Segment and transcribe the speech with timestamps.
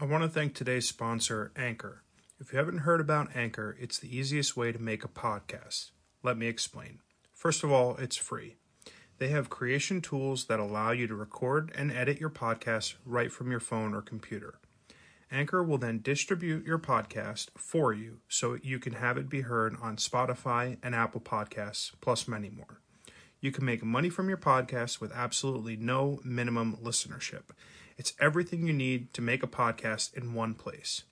[0.00, 2.04] I want to thank today's sponsor, Anchor.
[2.38, 5.90] If you haven't heard about Anchor, it's the easiest way to make a podcast.
[6.22, 7.00] Let me explain.
[7.34, 8.58] First of all, it's free.
[9.18, 13.50] They have creation tools that allow you to record and edit your podcast right from
[13.50, 14.60] your phone or computer.
[15.32, 19.76] Anchor will then distribute your podcast for you so you can have it be heard
[19.82, 22.82] on Spotify and Apple Podcasts, plus many more.
[23.40, 27.50] You can make money from your podcast with absolutely no minimum listenership.
[27.98, 31.02] It's everything you need to make a podcast in one place.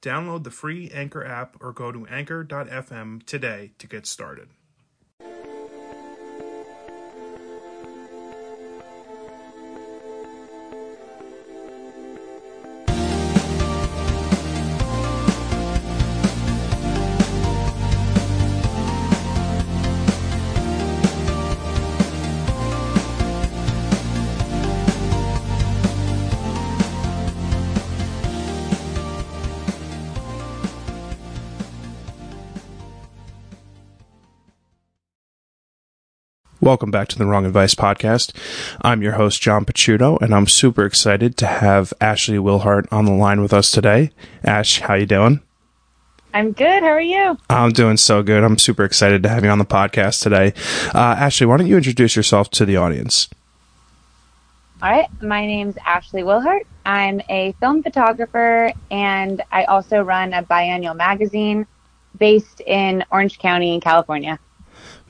[0.00, 4.48] Download the free Anchor app or go to anchor.fm today to get started.
[36.62, 38.30] Welcome back to the Wrong Advice Podcast.
[38.82, 43.10] I'm your host, John Picciuto, and I'm super excited to have Ashley Wilhardt on the
[43.10, 44.12] line with us today.
[44.44, 45.40] Ash, how you doing?
[46.32, 46.84] I'm good.
[46.84, 47.36] How are you?
[47.50, 48.44] I'm doing so good.
[48.44, 50.54] I'm super excited to have you on the podcast today.
[50.94, 53.28] Uh, Ashley, why don't you introduce yourself to the audience?
[54.80, 55.08] All right.
[55.20, 56.68] My name's Ashley Wilhardt.
[56.86, 61.66] I'm a film photographer, and I also run a biannual magazine
[62.16, 64.38] based in Orange County California.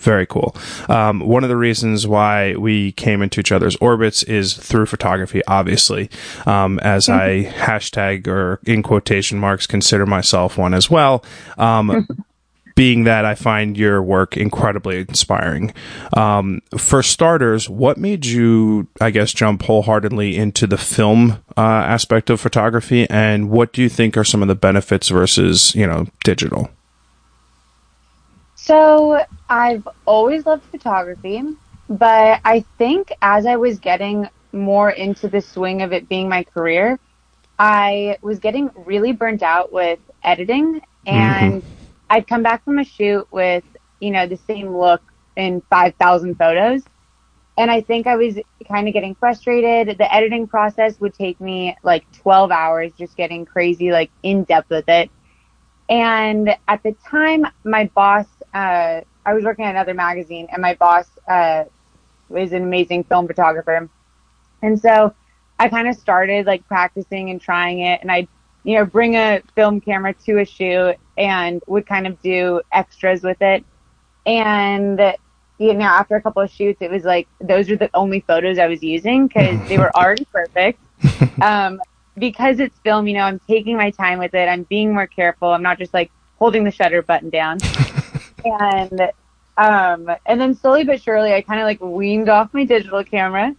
[0.02, 0.56] Very cool.
[0.88, 5.42] Um, one of the reasons why we came into each other's orbits is through photography,
[5.46, 6.10] obviously.
[6.44, 11.24] Um, as I hashtag or in quotation marks consider myself one as well.
[11.56, 12.08] Um,
[12.74, 15.72] being that I find your work incredibly inspiring.
[16.16, 22.30] Um, for starters, what made you, I guess, jump wholeheartedly into the film uh, aspect
[22.30, 26.06] of photography, and what do you think are some of the benefits versus, you know,
[26.24, 26.70] digital?
[28.62, 31.42] So I've always loved photography,
[31.88, 36.44] but I think as I was getting more into the swing of it being my
[36.44, 37.00] career,
[37.58, 41.68] I was getting really burnt out with editing and mm-hmm.
[42.08, 43.64] I'd come back from a shoot with,
[43.98, 45.02] you know, the same look
[45.36, 46.84] in 5,000 photos.
[47.58, 48.38] And I think I was
[48.68, 49.98] kind of getting frustrated.
[49.98, 54.70] The editing process would take me like 12 hours just getting crazy, like in depth
[54.70, 55.10] with it.
[55.88, 60.74] And at the time, my boss, uh, I was working at another magazine, and my
[60.74, 61.64] boss uh,
[62.28, 63.88] was an amazing film photographer.
[64.62, 65.14] And so
[65.58, 68.26] I kind of started like practicing and trying it, and I,
[68.64, 73.22] you know, bring a film camera to a shoot and would kind of do extras
[73.22, 73.64] with it.
[74.26, 75.00] And
[75.58, 78.58] you know, after a couple of shoots, it was like those are the only photos
[78.58, 80.80] I was using because they were already perfect.
[81.40, 81.80] Um,
[82.16, 84.48] because it's film, you know, I'm taking my time with it.
[84.48, 85.48] I'm being more careful.
[85.48, 87.58] I'm not just like holding the shutter button down.
[88.44, 89.12] and
[89.56, 93.54] um and then slowly but surely I kind of like weaned off my digital camera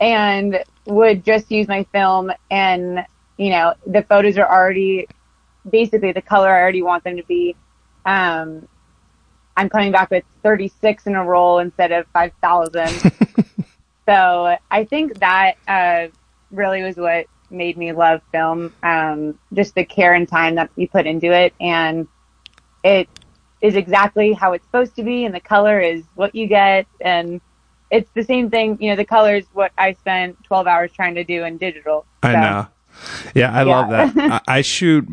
[0.00, 3.04] and would just use my film and
[3.38, 5.06] you know, the photos are already
[5.68, 7.56] basically the color I already want them to be.
[8.04, 8.68] Um
[9.56, 13.12] I'm coming back with 36 in a roll instead of 5,000.
[14.06, 16.08] so I think that uh,
[16.50, 18.72] really was what made me love film.
[18.82, 22.08] Um, just the care and time that you put into it, and
[22.82, 23.08] it
[23.62, 27.40] is exactly how it's supposed to be, and the color is what you get, and
[27.90, 28.76] it's the same thing.
[28.80, 32.04] You know, the color is what I spent 12 hours trying to do in digital.
[32.22, 32.66] So, I know.
[33.34, 33.78] Yeah, I yeah.
[33.78, 34.42] love that.
[34.48, 35.06] I, I, shoot.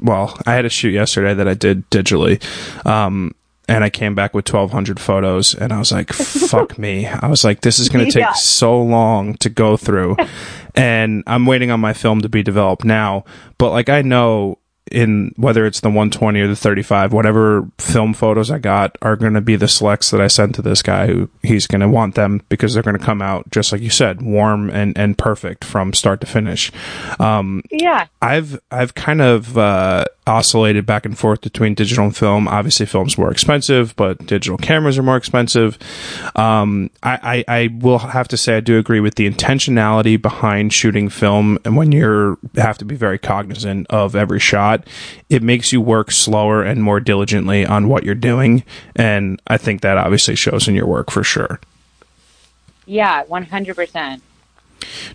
[0.00, 2.42] Well, I had a shoot yesterday that I did digitally.
[2.86, 3.34] Um,
[3.68, 7.06] and I came back with 1200 photos and I was like, fuck me.
[7.06, 8.32] I was like, this is going to take yeah.
[8.32, 10.16] so long to go through.
[10.74, 13.24] and I'm waiting on my film to be developed now.
[13.58, 14.58] But like, I know
[14.90, 19.34] in whether it's the 120 or the 35, whatever film photos I got are going
[19.34, 22.14] to be the selects that I send to this guy who he's going to want
[22.14, 25.64] them because they're going to come out just like you said, warm and, and perfect
[25.64, 26.70] from start to finish.
[27.18, 32.48] Um, yeah, I've, I've kind of, uh, oscillated back and forth between digital and film.
[32.48, 35.78] Obviously, film's more expensive, but digital cameras are more expensive.
[36.34, 40.72] Um, I, I, I, will have to say I do agree with the intentionality behind
[40.72, 44.75] shooting film, and when you have to be very cognizant of every shot,
[45.28, 48.64] it makes you work slower and more diligently on what you're doing,
[48.94, 51.60] and I think that obviously shows in your work for sure.
[52.86, 54.22] Yeah, one hundred percent.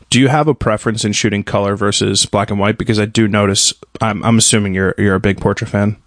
[0.09, 2.77] Do you have a preference in shooting color versus black and white?
[2.77, 3.73] Because I do notice.
[4.01, 5.97] I'm, I'm assuming you're you're a big portrait fan.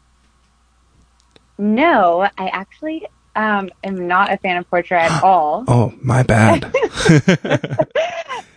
[1.57, 5.65] No, I actually um, am not a fan of portrait at all.
[5.69, 6.65] oh, my bad.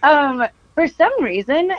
[0.04, 1.72] um, for some reason,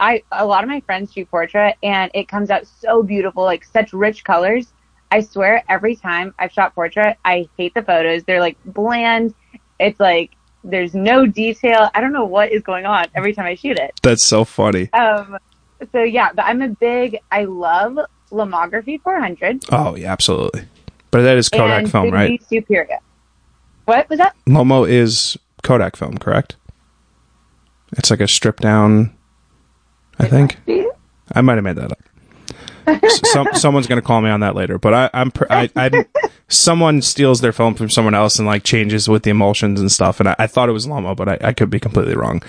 [0.00, 3.64] I a lot of my friends shoot portrait and it comes out so beautiful, like
[3.64, 4.72] such rich colors.
[5.10, 8.24] I swear every time I've shot portrait, I hate the photos.
[8.24, 9.34] They're like bland.
[9.78, 10.32] It's like
[10.64, 11.90] there's no detail.
[11.94, 13.92] I don't know what is going on every time I shoot it.
[14.02, 14.92] That's so funny.
[14.92, 15.38] Um
[15.92, 17.98] so yeah, but I'm a big I love
[18.30, 19.64] Lomography 400.
[19.70, 20.64] Oh yeah, absolutely.
[21.10, 22.42] But that is Kodak and film, right?
[22.48, 22.98] Superior.
[23.84, 24.34] What was that?
[24.48, 26.56] Lomo is Kodak film, correct?
[27.96, 29.16] It's like a stripped down.
[30.18, 30.56] I think
[31.32, 31.98] I might have made that up.
[33.08, 36.04] Some someone's gonna call me on that later, but I, I'm pr- I, I
[36.48, 40.20] someone steals their film from someone else and like changes with the emulsions and stuff,
[40.20, 42.42] and I, I thought it was Lomo, but I, I could be completely wrong.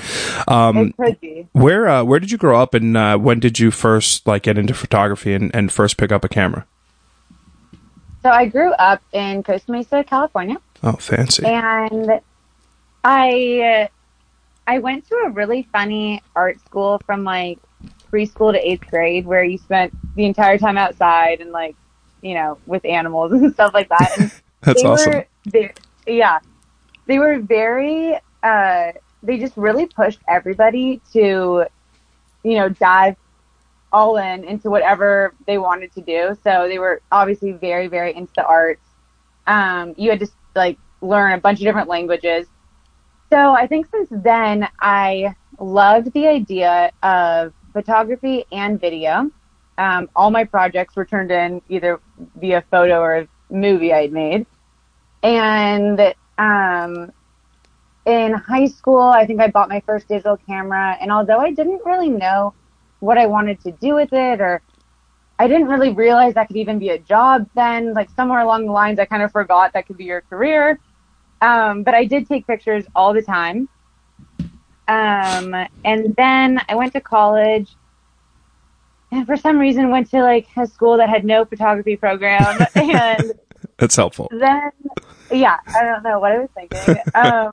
[0.50, 1.48] Um, It could be.
[1.54, 4.58] where uh, where did you grow up, and uh, when did you first like get
[4.58, 6.66] into photography and, and first pick up a camera?
[8.22, 10.58] So I grew up in Costa Mesa, California.
[10.84, 11.46] Oh, fancy!
[11.46, 12.20] and
[13.06, 13.90] I
[14.68, 17.60] I went to a really funny art school from like
[18.12, 21.76] preschool to eighth grade where you spent the entire time outside and like
[22.22, 24.12] you know with animals and stuff like that.
[24.18, 24.32] And
[24.62, 25.14] That's they awesome.
[25.14, 25.74] Were, they,
[26.08, 26.40] yeah,
[27.06, 28.18] they were very.
[28.42, 28.92] Uh,
[29.24, 31.66] they just really pushed everybody to,
[32.44, 33.16] you know, dive
[33.92, 36.38] all in into whatever they wanted to do.
[36.44, 38.86] So they were obviously very, very into the arts.
[39.48, 42.48] Um, you had to like learn a bunch of different languages.
[43.32, 49.32] So I think since then I loved the idea of photography and video.
[49.78, 52.00] Um, all my projects were turned in either
[52.38, 54.46] via photo or a movie I'd made.
[55.24, 56.00] And
[56.38, 57.12] um,
[58.06, 60.98] in high school, I think I bought my first digital camera.
[61.02, 62.54] And although I didn't really know
[63.00, 64.62] what I wanted to do with it, or
[65.38, 68.72] I didn't really realize that could even be a job then, like somewhere along the
[68.72, 70.80] lines, I kind of forgot that could be your career.
[71.42, 73.70] Um, but I did take pictures all the time.
[74.88, 77.76] Um, and then I went to college
[79.12, 83.34] and for some reason went to like a school that had no photography program and
[83.78, 84.30] That's helpful.
[84.32, 84.72] then
[85.32, 87.52] yeah i don't know what i was thinking um,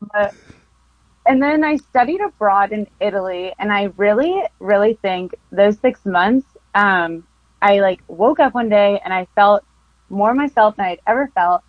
[1.27, 6.47] and then i studied abroad in italy and i really really think those six months
[6.75, 7.27] um,
[7.63, 9.63] i like woke up one day and i felt
[10.11, 11.63] more myself than i'd ever felt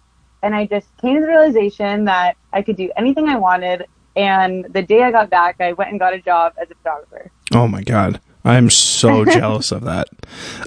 [0.43, 3.85] and i just came to the realization that i could do anything i wanted
[4.15, 7.31] and the day i got back i went and got a job as a photographer
[7.53, 8.19] Oh my god.
[8.43, 10.07] I'm so jealous of that.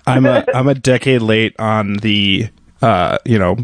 [0.07, 2.49] I'm a I'm a decade late on the
[2.81, 3.57] uh, you know,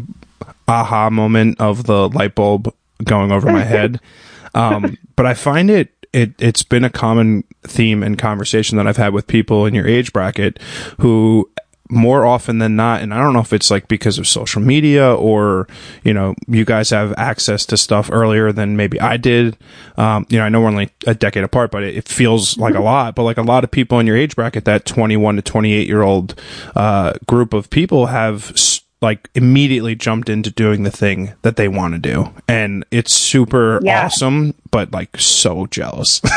[0.67, 2.73] aha moment of the light bulb
[3.03, 3.99] going over my head.
[4.55, 8.97] Um, but I find it it it's been a common theme and conversation that I've
[8.97, 10.59] had with people in your age bracket
[10.99, 11.49] who
[11.89, 15.13] more often than not and I don't know if it's like because of social media
[15.13, 15.67] or
[16.03, 19.57] you know you guys have access to stuff earlier than maybe I did.
[19.97, 22.75] Um, you know I know we're only a decade apart but it, it feels like
[22.75, 23.15] a lot.
[23.15, 26.01] But like a lot of people in your age bracket that 21 to 28 year
[26.01, 26.39] old
[26.75, 31.67] uh, group of people have s- like immediately jumped into doing the thing that they
[31.67, 32.33] want to do.
[32.47, 34.05] And it's super Yeah.
[34.05, 36.21] awesome but like so jealous.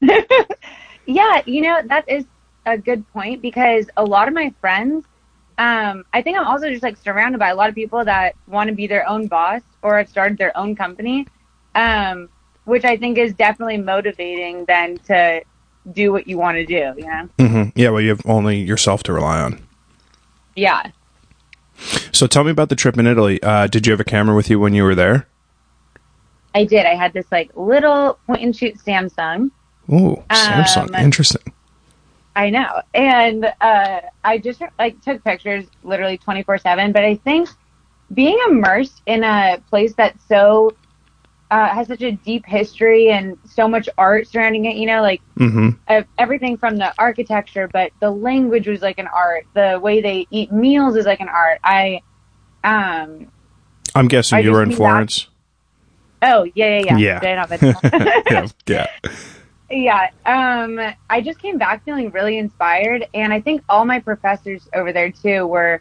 [1.06, 2.24] Yeah, you know, that is
[2.74, 5.04] a good point because a lot of my friends,
[5.58, 8.68] um, I think I'm also just like surrounded by a lot of people that want
[8.68, 11.26] to be their own boss or have started their own company,
[11.74, 12.28] um,
[12.64, 15.42] which I think is definitely motivating then to
[15.92, 17.28] do what you want to do, you know?
[17.38, 19.60] hmm yeah well you have only yourself to rely on
[20.54, 20.90] Yeah.
[22.12, 23.42] So tell me about the trip in Italy.
[23.42, 25.26] Uh, did you have a camera with you when you were there?
[26.54, 26.84] I did.
[26.84, 29.50] I had this like little point and shoot Samsung.
[29.90, 30.94] Ooh, Samsung.
[30.94, 31.52] Um, Interesting.
[32.36, 32.80] I know.
[32.94, 36.92] And uh, I just like took pictures literally 24 7.
[36.92, 37.48] But I think
[38.14, 40.74] being immersed in a place that's so,
[41.50, 45.20] uh, has such a deep history and so much art surrounding it, you know, like
[45.36, 49.44] hmm uh, everything from the architecture, but the language was like an art.
[49.54, 51.58] The way they eat meals is like an art.
[51.64, 52.00] I,
[52.62, 53.26] um,
[53.96, 55.26] I'm guessing I you were in mean that- Florence.
[56.22, 56.96] oh, yeah, yeah, yeah.
[56.98, 57.18] Yeah.
[57.20, 58.22] Did I not mention that?
[58.68, 59.10] yeah, yeah.
[59.70, 64.68] Yeah, um, I just came back feeling really inspired, and I think all my professors
[64.74, 65.80] over there too were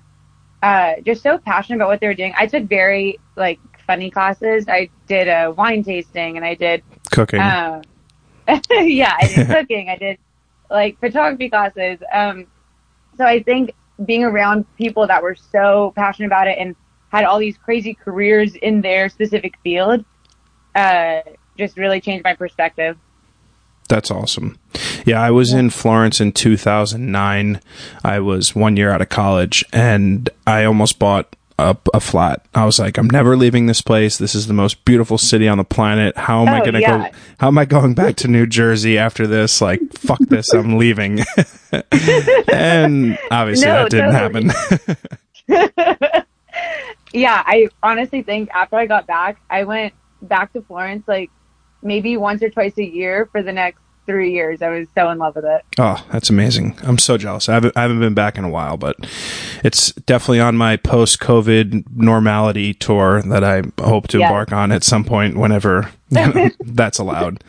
[0.62, 2.34] uh, just so passionate about what they were doing.
[2.38, 4.66] I took very like funny classes.
[4.68, 7.40] I did a wine tasting, and I did, Cooking.
[7.40, 7.82] uh,
[8.72, 9.90] yeah, I did cooking.
[9.90, 10.20] I did
[10.70, 11.98] like photography classes.
[12.14, 12.46] Um,
[13.18, 13.72] so I think
[14.06, 16.76] being around people that were so passionate about it and
[17.12, 20.06] had all these crazy careers in their specific field,
[20.76, 21.22] uh,
[21.58, 22.98] just really changed my perspective.
[23.90, 24.58] That's awesome.
[25.06, 27.60] Yeah, I was in Florence in 2009.
[28.04, 32.46] I was one year out of college, and I almost bought a, a, flat.
[32.54, 34.18] I was like, I'm never leaving this place.
[34.18, 36.16] This is the most beautiful city on the planet.
[36.18, 37.10] How am oh, I going to yeah.
[37.10, 37.18] go?
[37.40, 39.60] How am I going back to New Jersey after this?
[39.60, 40.54] Like, fuck this.
[40.54, 41.20] I'm leaving.
[42.52, 44.48] and obviously no, that didn't totally.
[45.50, 46.26] happen.
[47.14, 51.32] yeah, I honestly think after I got back, I went back to Florence like
[51.82, 54.64] maybe once or twice a year for the next three years.
[54.64, 55.62] I was so in love with it.
[55.78, 56.76] Oh, that's amazing.
[56.82, 57.48] I'm so jealous.
[57.48, 58.96] I haven't, I haven't been back in a while, but
[59.64, 64.84] it's definitely on my post COVID normality tour that I hope to embark on at
[64.84, 67.44] some point whenever you know, that's allowed.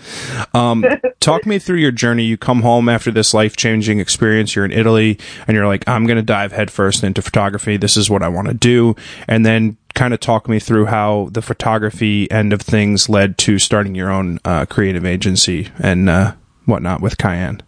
[0.53, 0.85] Um,
[1.21, 2.25] talk me through your journey.
[2.25, 4.55] You come home after this life changing experience.
[4.55, 7.79] You're in Italy and you're like, I'm going to dive headfirst into photography.
[7.79, 8.97] This is what I want to do.
[9.27, 13.59] And then kind of talk me through how the photography end of things led to
[13.59, 17.63] starting your own uh, creative agency and uh, whatnot with Cayenne?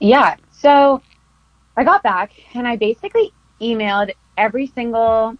[0.00, 0.36] Yeah.
[0.50, 1.02] So
[1.76, 5.36] I got back and I basically emailed every single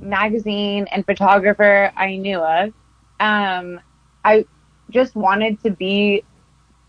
[0.00, 2.72] magazine and photographer I knew of.
[3.20, 3.80] Um,
[4.24, 4.44] I
[4.90, 6.24] just wanted to be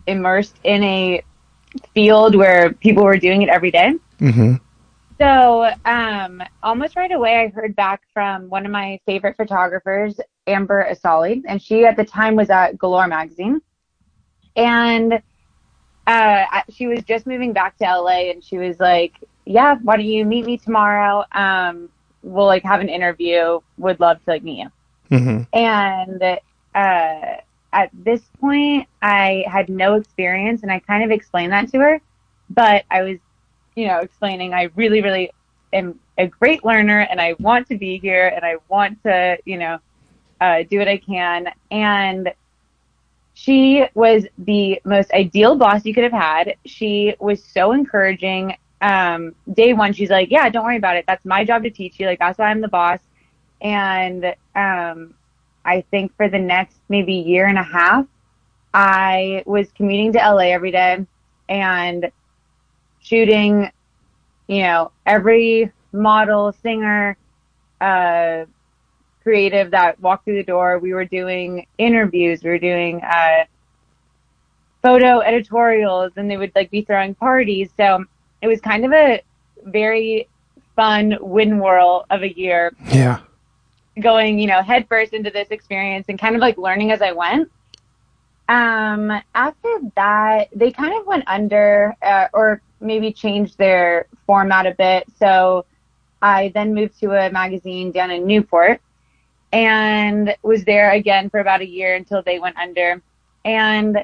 [0.07, 1.23] immersed in a
[1.93, 3.93] field where people were doing it every day.
[4.19, 4.55] Mm-hmm.
[5.19, 10.87] So, um, almost right away, I heard back from one of my favorite photographers, Amber
[10.89, 13.61] Asaly, and she at the time was at Galore magazine
[14.55, 15.21] and
[16.05, 19.13] uh, she was just moving back to LA, and she was like,
[19.45, 21.23] "Yeah, why don't you meet me tomorrow?
[21.31, 21.89] Um,
[22.23, 23.59] we'll like have an interview.
[23.77, 24.71] Would love to like meet you."
[25.11, 25.43] Mm-hmm.
[25.53, 26.23] And
[26.75, 27.37] uh,
[27.71, 32.01] at this point, I had no experience, and I kind of explained that to her,
[32.49, 33.17] but I was,
[33.79, 35.31] you know, explaining I really, really
[35.71, 39.57] am a great learner, and I want to be here, and I want to, you
[39.57, 39.79] know,
[40.41, 42.33] uh, do what I can, and
[43.33, 46.55] she was the most ideal boss you could have had.
[46.65, 48.57] She was so encouraging.
[48.81, 51.05] Um, day one, she's like, yeah, don't worry about it.
[51.07, 52.05] That's my job to teach you.
[52.05, 52.99] Like, that's why I'm the boss.
[53.61, 55.13] And, um,
[55.63, 58.05] I think for the next maybe year and a half,
[58.73, 61.05] I was commuting to LA every day
[61.47, 62.11] and
[63.01, 63.71] shooting,
[64.47, 67.17] you know, every model, singer,
[67.81, 68.45] uh,
[69.23, 70.79] creative that walked through the door.
[70.79, 72.43] We were doing interviews.
[72.43, 73.45] We were doing uh,
[74.81, 77.69] photo editorials, and they would like be throwing parties.
[77.77, 78.05] So
[78.41, 79.21] it was kind of a
[79.65, 80.27] very
[80.75, 82.73] fun win whirl of a year.
[82.87, 83.19] Yeah.
[83.99, 87.51] Going, you know, headfirst into this experience and kind of like learning as I went.
[88.47, 94.73] Um, after that, they kind of went under, uh, or maybe change their format a
[94.73, 95.05] bit.
[95.17, 95.65] So
[96.21, 98.81] I then moved to a magazine down in Newport
[99.51, 103.01] and was there again for about a year until they went under.
[103.45, 104.03] And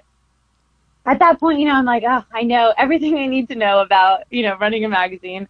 [1.05, 3.81] at that point, you know, I'm like, oh, I know everything I need to know
[3.81, 5.47] about, you know, running a magazine.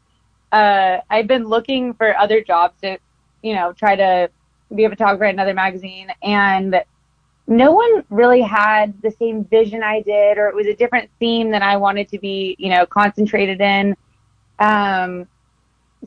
[0.51, 2.97] Uh, I've been looking for other jobs to,
[3.41, 4.29] you know, try to
[4.73, 6.81] be a photographer at another magazine and
[7.47, 11.51] no one really had the same vision I did, or it was a different theme
[11.51, 13.95] that I wanted to be, you know, concentrated in.
[14.59, 15.27] Um,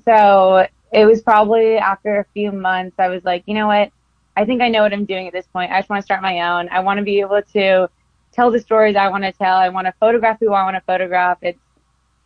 [0.05, 3.93] so it was probably after a few months, I was like, you know what?
[4.37, 5.71] I think I know what I'm doing at this point.
[5.73, 6.69] I just want to start my own.
[6.71, 7.89] I want to be able to
[8.33, 9.57] tell the stories I want to tell.
[9.57, 11.39] I want to photograph who I want to photograph.
[11.43, 11.59] It's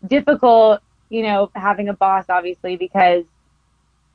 [0.06, 3.24] difficult, you know, having a boss, obviously, because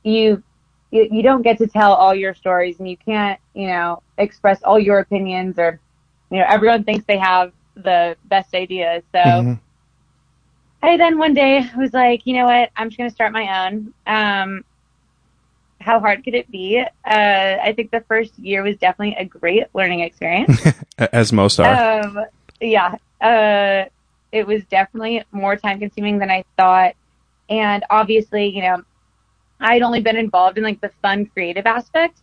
[0.04, 0.42] you,
[0.90, 4.62] you, you don't get to tell all your stories and you can't, you know, express
[4.62, 5.80] all your opinions or,
[6.30, 9.02] you know, everyone thinks they have the best ideas.
[9.12, 9.52] So, mm-hmm.
[10.80, 12.70] I then one day was like, you know what?
[12.76, 13.92] I'm just going to start my own.
[14.06, 14.64] Um,
[15.80, 16.78] how hard could it be?
[16.80, 20.60] Uh, I think the first year was definitely a great learning experience.
[20.98, 22.04] As most are.
[22.04, 22.24] Um,
[22.60, 22.94] yeah.
[23.20, 23.88] Uh,
[24.30, 26.94] it was definitely more time consuming than I thought.
[27.50, 28.82] And obviously, you know,
[29.58, 32.20] I'd only been involved in like the fun creative aspect,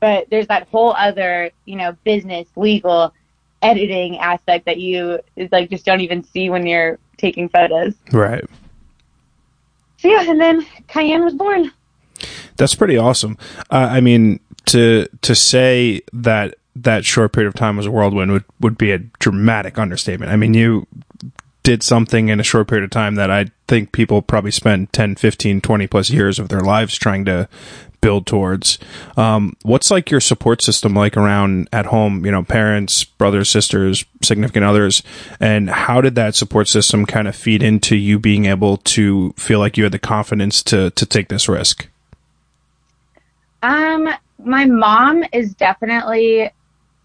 [0.00, 3.14] but there's that whole other, you know, business, legal,
[3.62, 7.94] editing aspect that you is like just don't even see when you're taking photos.
[8.10, 8.44] Right.
[9.98, 11.70] So yeah, and then Cayenne was born.
[12.56, 13.36] That's pretty awesome.
[13.70, 18.32] Uh, I mean, to to say that that short period of time was a whirlwind
[18.32, 20.32] would, would be a dramatic understatement.
[20.32, 20.86] I mean, you
[21.62, 25.16] did something in a short period of time that I think people probably spend 10,
[25.16, 27.48] 15, 20 plus years of their lives trying to
[28.00, 28.78] build towards.
[29.16, 34.04] Um, what's like your support system like around at home, you know, parents, brothers, sisters,
[34.22, 35.02] significant others,
[35.38, 39.58] and how did that support system kind of feed into you being able to feel
[39.58, 41.88] like you had the confidence to, to take this risk?
[43.62, 46.50] Um, my mom is definitely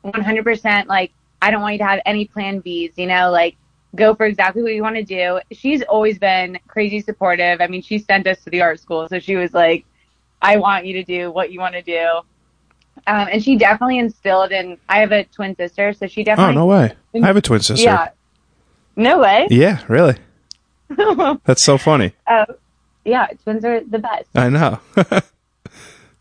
[0.05, 1.11] 100% like,
[1.41, 3.57] I don't want you to have any plan Bs, you know, like
[3.95, 5.39] go for exactly what you want to do.
[5.51, 7.61] She's always been crazy supportive.
[7.61, 9.85] I mean, she sent us to the art school, so she was like,
[10.45, 12.21] I want you to do what you want to do.
[13.07, 16.55] Um, and she definitely instilled in, I have a twin sister, so she definitely.
[16.61, 16.95] Oh definitely.
[17.13, 17.23] no way!
[17.23, 17.83] I have a twin sister.
[17.83, 18.09] Yeah.
[18.95, 19.47] No way.
[19.49, 20.17] Yeah, really.
[21.45, 22.13] That's so funny.
[22.25, 22.45] Uh,
[23.03, 24.29] yeah, twins are the best.
[24.33, 24.79] I know.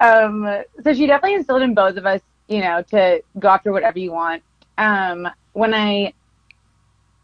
[0.01, 3.99] Um, so she definitely instilled in both of us, you know, to go after whatever
[3.99, 4.43] you want.
[4.77, 6.13] Um, when I,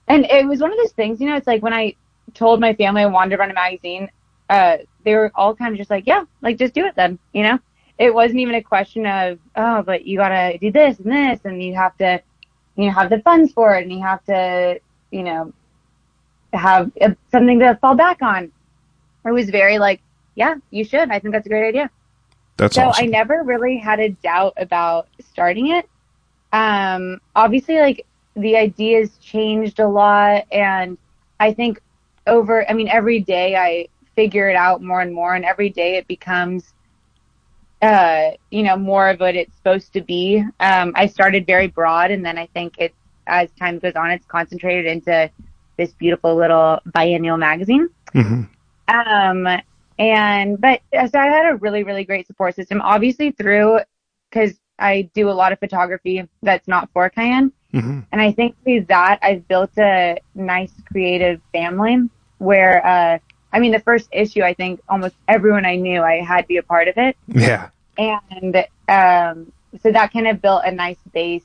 [0.09, 1.95] and it was one of those things, you know, it's like when I
[2.35, 4.09] told my family I wanted to run a magazine,
[4.51, 7.43] uh, they were all kind of just like, yeah, like just do it then, you
[7.43, 7.59] know?
[7.99, 11.63] It wasn't even a question of, oh, but you gotta do this and this and
[11.63, 12.21] you have to,
[12.77, 14.81] you know, have the funds for it and you have to,
[15.11, 15.53] you know,
[16.53, 18.51] have uh, something to fall back on.
[19.25, 20.01] It was very like,
[20.35, 21.11] yeah, you should.
[21.11, 21.91] I think that's a great idea.
[22.57, 23.05] That's so awesome.
[23.05, 25.89] I never really had a doubt about starting it.
[26.53, 30.99] Um, obviously, like the ideas changed a lot, and
[31.39, 31.81] I think
[32.27, 35.97] over, I mean, every day I figure it out more and more, and every day
[35.97, 36.75] it becomes,
[37.83, 40.45] uh, you know, more of what it's supposed to be.
[40.61, 42.95] Um, I started very broad, and then I think it,
[43.27, 45.31] as time goes on, it's concentrated into
[45.77, 47.89] this beautiful little biennial magazine.
[48.13, 48.43] hmm
[48.89, 49.47] Um,
[49.99, 53.81] and, but so I had a really, really great support system, obviously through,
[54.33, 57.53] cause I do a lot of photography that's not for Cayenne.
[57.73, 63.19] hmm And I think through that, I've built a nice creative family where, uh,
[63.53, 66.57] I mean, the first issue, I think almost everyone I knew, I had to be
[66.59, 67.17] a part of it.
[67.27, 67.71] Yeah.
[67.99, 68.57] And,
[68.89, 69.53] um,
[69.83, 71.45] so that kind of built a nice base.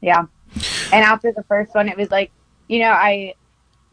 [0.00, 0.26] Yeah.
[0.92, 2.30] And after the first one, it was like,
[2.68, 3.34] you know, I,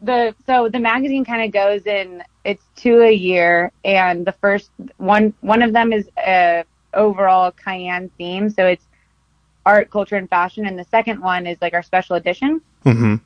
[0.00, 3.72] the, so the magazine kind of goes in, it's two a year.
[3.84, 6.64] And the first one, one of them is a
[6.94, 8.48] overall Cayenne theme.
[8.50, 8.84] So it's
[9.66, 10.66] art, culture, and fashion.
[10.66, 12.60] And the second one is like our special edition.
[12.84, 13.16] hmm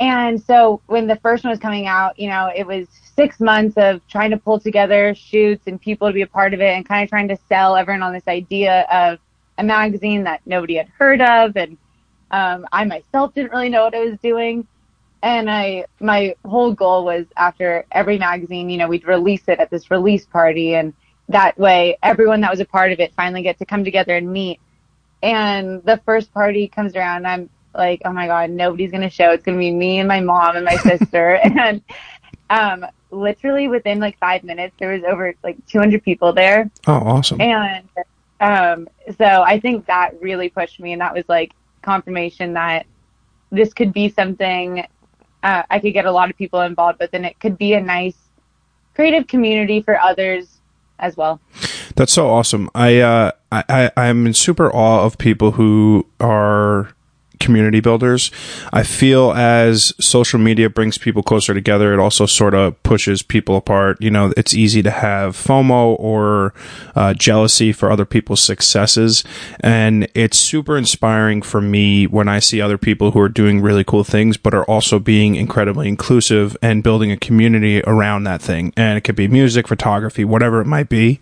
[0.00, 3.76] And so when the first one was coming out, you know, it was six months
[3.76, 6.86] of trying to pull together shoots and people to be a part of it and
[6.86, 9.18] kind of trying to sell everyone on this idea of
[9.58, 11.56] a magazine that nobody had heard of.
[11.56, 11.78] And
[12.32, 14.66] um, I myself didn't really know what I was doing.
[15.22, 19.70] And I, my whole goal was after every magazine, you know, we'd release it at
[19.70, 20.74] this release party.
[20.74, 20.92] And
[21.28, 24.30] that way, everyone that was a part of it finally get to come together and
[24.30, 24.60] meet.
[25.22, 29.30] And the first party comes around, I'm like, oh my god, nobody's gonna show.
[29.30, 31.34] It's gonna be me and my mom and my sister.
[31.44, 31.82] and
[32.50, 36.70] um, literally within like five minutes, there was over like 200 people there.
[36.86, 37.40] Oh, awesome.
[37.40, 37.88] And
[38.40, 42.86] um, so I think that really pushed me, and that was like confirmation that
[43.50, 44.84] this could be something
[45.44, 47.80] uh, I could get a lot of people involved with, and it could be a
[47.80, 48.16] nice
[48.94, 50.60] creative community for others
[50.98, 51.38] as well.
[51.96, 52.70] That's so awesome.
[52.74, 56.94] I uh, I I- I'm in super awe of people who are
[57.40, 58.30] community builders.
[58.72, 63.56] I feel as social media brings people closer together, it also sort of pushes people
[63.56, 64.00] apart.
[64.00, 66.54] You know, it's easy to have FOMO or
[66.94, 69.24] uh, jealousy for other people's successes,
[69.60, 73.84] and it's super inspiring for me when I see other people who are doing really
[73.84, 78.72] cool things, but are also being incredibly inclusive and building a community around that thing.
[78.76, 81.20] And it could be music, photography, whatever it might be.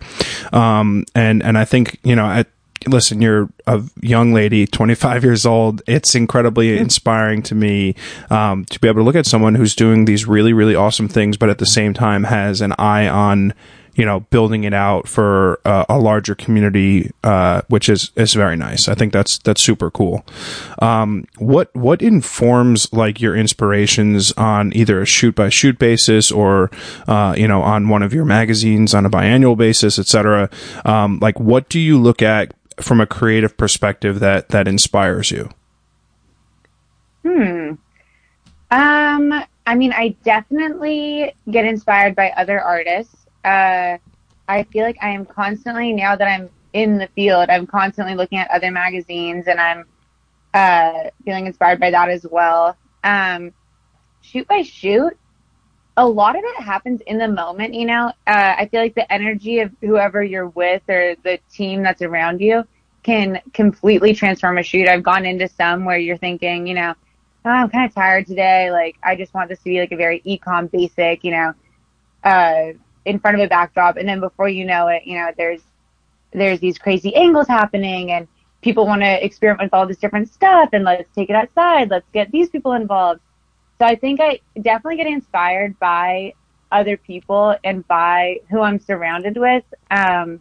[0.53, 2.49] Um, and and I think you know at
[2.87, 5.83] listen, you're a young lady, 25 years old.
[5.87, 7.95] It's incredibly inspiring to me
[8.31, 11.37] um, to be able to look at someone who's doing these really, really awesome things,
[11.37, 13.55] but at the same time has an eye on,
[13.95, 18.57] you know, building it out for uh, a larger community, uh, which is is very
[18.57, 18.89] nice.
[18.89, 20.25] I think that's that's super cool.
[20.81, 26.71] Um, what what informs like your inspirations on either a shoot by shoot basis or
[27.07, 30.49] uh, you know on one of your magazines on a biannual basis, etc.
[30.87, 35.51] Um, like, what do you look at from a creative perspective that that inspires you?
[37.23, 37.75] Hmm.
[38.71, 43.15] Um, I mean, I definitely get inspired by other artists.
[43.45, 43.99] Uh,
[44.49, 48.39] I feel like I am constantly, now that I'm in the field, I'm constantly looking
[48.39, 49.85] at other magazines and I'm,
[50.55, 52.77] uh, feeling inspired by that as well.
[53.05, 53.53] Um,
[54.23, 55.17] shoot by shoot,
[55.97, 58.09] a lot of it happens in the moment, you know?
[58.27, 62.41] Uh, I feel like the energy of whoever you're with or the team that's around
[62.41, 62.65] you
[63.03, 64.89] can completely transform a shoot.
[64.89, 66.95] I've gone into some where you're thinking, you know,
[67.45, 68.71] oh, I'm kind of tired today.
[68.71, 71.55] Like, I just want this to be like a very ecom basic, you know,
[72.23, 72.73] uh,
[73.05, 73.97] in front of a backdrop.
[73.97, 75.63] And then before you know it, you know, there's,
[76.33, 78.29] there's these crazy angles happening and
[78.63, 81.91] people want to experiment with all this different stuff and let's take it outside.
[81.91, 83.21] Let's get these people involved.
[83.81, 86.35] So I think I definitely get inspired by
[86.71, 89.65] other people and by who I'm surrounded with.
[89.91, 90.41] Um,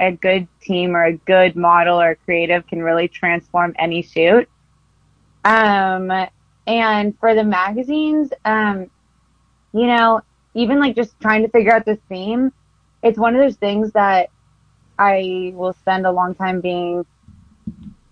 [0.00, 4.48] a good team or a good model or creative can really transform any shoot.
[5.44, 6.10] Um,
[6.66, 8.90] and for the magazines, um,
[9.72, 10.20] you know,
[10.54, 12.52] even like just trying to figure out the theme,
[13.02, 14.30] it's one of those things that
[14.98, 17.04] I will spend a long time being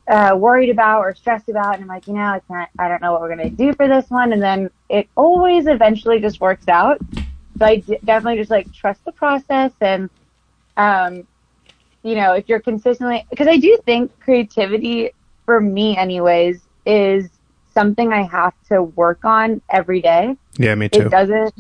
[0.09, 3.01] uh, worried about or stressed about, and I'm like, you know, I can't, I don't
[3.01, 6.67] know what we're gonna do for this one, and then it always eventually just works
[6.67, 6.99] out.
[7.59, 10.11] So I d- definitely just like trust the process, and
[10.77, 11.27] um,
[12.03, 15.13] you know, if you're consistently, because I do think creativity
[15.45, 17.31] for me, anyways, is
[17.73, 20.37] something I have to work on every day.
[20.59, 21.03] Yeah, me too.
[21.03, 21.55] It doesn't,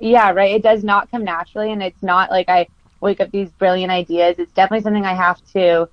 [0.00, 0.54] yeah, right.
[0.54, 2.68] It does not come naturally, and it's not like I
[3.00, 4.36] wake up these brilliant ideas.
[4.38, 5.88] It's definitely something I have to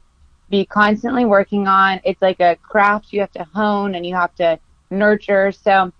[0.49, 1.99] be constantly working on.
[2.03, 4.59] It's like a craft you have to hone and you have to
[4.89, 5.51] nurture.
[5.51, 5.91] So,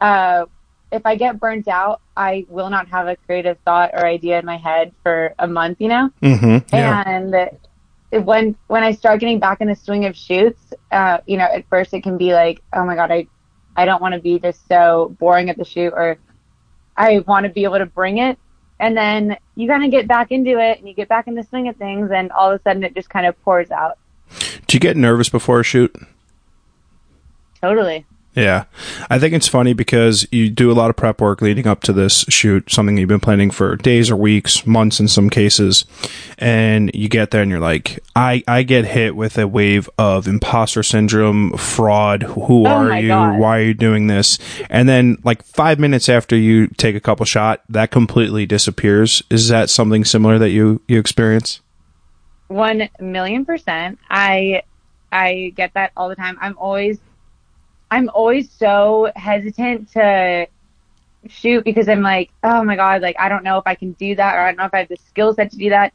[0.00, 0.46] uh,
[0.92, 4.46] if I get burnt out, I will not have a creative thought or idea in
[4.46, 6.10] my head for a month, you know?
[6.22, 6.74] Mm-hmm.
[6.74, 7.02] Yeah.
[7.06, 11.44] And when, when I start getting back in the swing of shoots, uh, you know,
[11.44, 13.26] at first it can be like, oh my God, I,
[13.76, 16.18] I don't want to be just so boring at the shoot or
[16.96, 18.38] I want to be able to bring it.
[18.78, 21.42] And then you kind of get back into it and you get back in the
[21.42, 23.98] swing of things and all of a sudden it just kind of pours out.
[24.66, 25.94] Do you get nervous before a shoot?
[27.60, 28.06] Totally.
[28.36, 28.64] Yeah.
[29.08, 31.92] I think it's funny because you do a lot of prep work leading up to
[31.94, 35.86] this shoot, something you've been planning for days or weeks, months in some cases.
[36.36, 40.28] And you get there and you're like, I, I get hit with a wave of
[40.28, 42.24] imposter syndrome, fraud.
[42.24, 43.08] Who Oh are you?
[43.08, 43.38] God.
[43.38, 44.38] Why are you doing this?
[44.68, 49.22] And then like five minutes after you take a couple shot, that completely disappears.
[49.30, 51.62] Is that something similar that you, you experience?
[52.48, 53.98] One million percent.
[54.10, 54.62] I
[55.10, 56.36] I get that all the time.
[56.40, 56.98] I'm always
[57.90, 60.46] I'm always so hesitant to
[61.28, 64.14] shoot because I'm like, oh my god, like I don't know if I can do
[64.16, 65.92] that or I don't know if I have the skill set to do that.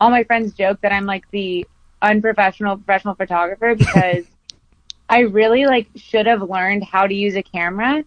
[0.00, 1.66] All my friends joke that I'm like the
[2.02, 4.24] unprofessional professional photographer because
[5.08, 8.04] I really like should have learned how to use a camera.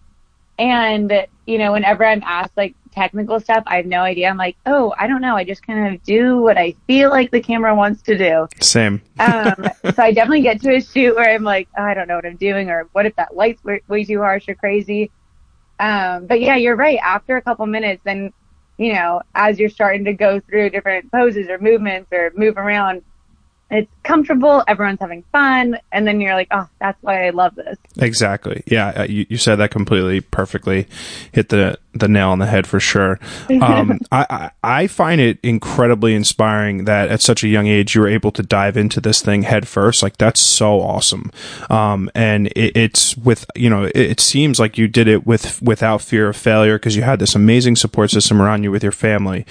[0.58, 1.12] And
[1.46, 4.30] you know, whenever I'm asked like technical stuff, I have no idea.
[4.30, 5.36] I'm like, oh, I don't know.
[5.36, 8.48] I just kind of do what I feel like the camera wants to do.
[8.62, 9.02] Same.
[9.20, 9.56] Um,
[9.94, 12.26] so I definitely get to a shoot where I'm like, oh, I don't know what
[12.26, 15.12] I'm doing, or what if that light's way, way too harsh or crazy.
[15.80, 17.00] Um, but yeah, you're right.
[17.04, 18.32] After a couple minutes, then
[18.78, 23.04] you know, as you're starting to go through different poses or movements or move around,
[23.70, 24.64] it's comfortable.
[24.68, 27.78] Everyone's having fun, and then you're like, oh, that's why I love this.
[27.98, 28.64] Exactly.
[28.68, 30.88] Yeah, uh, you, you said that completely perfectly.
[31.32, 33.20] Hit the the nail on the head for sure.
[33.62, 38.08] Um, I, I find it incredibly inspiring that at such a young age you were
[38.08, 40.02] able to dive into this thing head first.
[40.02, 41.32] Like that's so awesome.
[41.70, 45.62] Um, and it, it's with you know it, it seems like you did it with
[45.62, 48.92] without fear of failure because you had this amazing support system around you with your
[48.92, 49.46] family.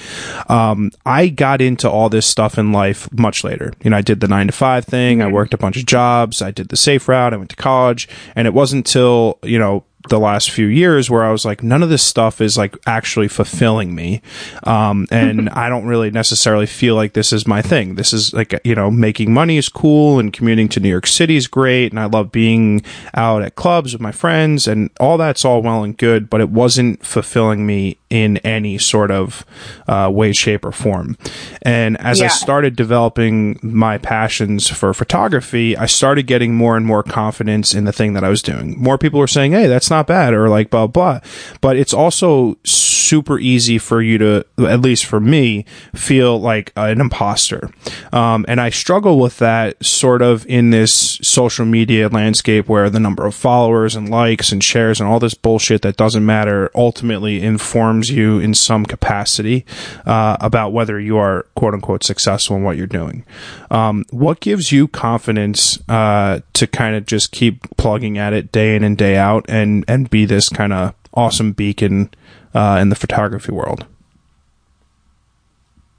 [0.49, 3.73] Um, I got into all this stuff in life much later.
[3.83, 5.23] You know, I did the nine to five thing.
[5.23, 6.43] I worked a bunch of jobs.
[6.43, 7.33] I did the safe route.
[7.33, 11.25] I went to college, and it wasn't until you know the last few years where
[11.25, 14.23] I was like, none of this stuff is like actually fulfilling me.
[14.65, 17.95] Um, and I don't really necessarily feel like this is my thing.
[17.95, 21.37] This is like, you know, making money is cool and commuting to New York City
[21.37, 21.93] is great.
[21.93, 22.85] And I love being
[23.15, 26.51] out at clubs with my friends and all that's all well and good, but it
[26.51, 29.43] wasn't fulfilling me in any sort of,
[29.89, 31.17] uh, way, shape or form.
[31.63, 37.03] And as I started developing my passions for photography, I started getting more and more
[37.03, 38.79] confidence in the thing that I was doing.
[38.79, 41.21] More people were saying, Hey, that's not bad or like blah, blah.
[41.63, 42.59] But it's also
[43.03, 47.71] super easy for you to, at least for me, feel like an imposter.
[48.13, 53.01] Um, and I struggle with that sort of in this social media landscape where the
[53.01, 57.43] number of followers and likes and shares and all this bullshit that doesn't matter ultimately
[57.43, 59.65] informs you in some capacity
[60.07, 63.25] uh, about whether you are quote unquote successful in what you're doing.
[63.71, 68.77] Um, what gives you confidence uh, to kind of just keep plugging at it day
[68.77, 72.11] in and day out and and be this kind of awesome beacon
[72.55, 73.87] uh, in the photography world?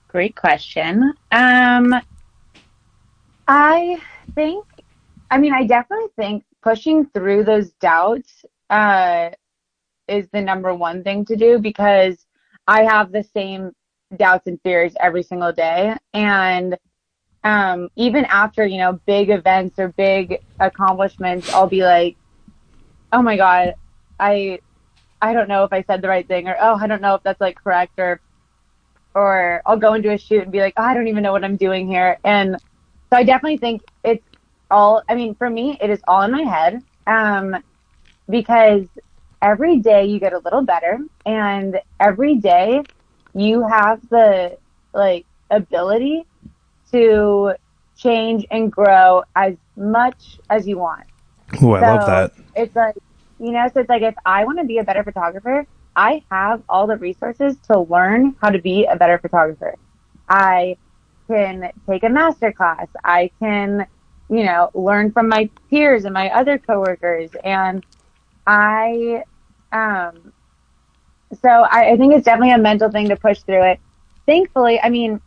[0.07, 1.13] Great question.
[1.31, 1.95] Um,
[3.47, 3.99] I
[4.35, 4.65] think,
[5.31, 9.31] I mean, I definitely think pushing through those doubts uh,
[10.07, 12.25] is the number one thing to do because
[12.67, 13.71] I have the same
[14.15, 15.95] doubts and fears every single day.
[16.13, 16.77] And
[17.43, 22.15] um, even after, you know, big events or big accomplishments, I'll be like,
[23.11, 23.73] oh my God,
[24.19, 24.59] I,
[25.23, 27.23] I don't know if I said the right thing or, oh, I don't know if
[27.23, 28.19] that's like correct or,
[29.15, 31.45] or I'll go into a shoot and be like, oh, I don't even know what
[31.45, 32.19] I'm doing here.
[32.25, 32.57] And
[33.09, 34.25] so I definitely think it's
[34.69, 36.83] all, I mean, for me, it is all in my head.
[37.07, 37.55] Um,
[38.29, 38.85] because
[39.41, 42.81] every day you get a little better and every day
[43.33, 44.57] you have the
[44.93, 46.25] like ability
[46.91, 47.53] to
[47.95, 51.05] change and grow as much as you want.
[51.61, 52.31] Oh, I love that.
[52.55, 52.95] It's like,
[53.43, 56.63] you know, so it's like if I want to be a better photographer, I have
[56.69, 59.75] all the resources to learn how to be a better photographer.
[60.29, 60.77] I
[61.27, 62.87] can take a master class.
[63.03, 63.85] I can,
[64.29, 67.31] you know, learn from my peers and my other coworkers.
[67.43, 67.85] And
[68.47, 69.23] I,
[69.73, 70.33] um,
[71.41, 73.79] so I, I think it's definitely a mental thing to push through it.
[74.25, 75.19] Thankfully, I mean,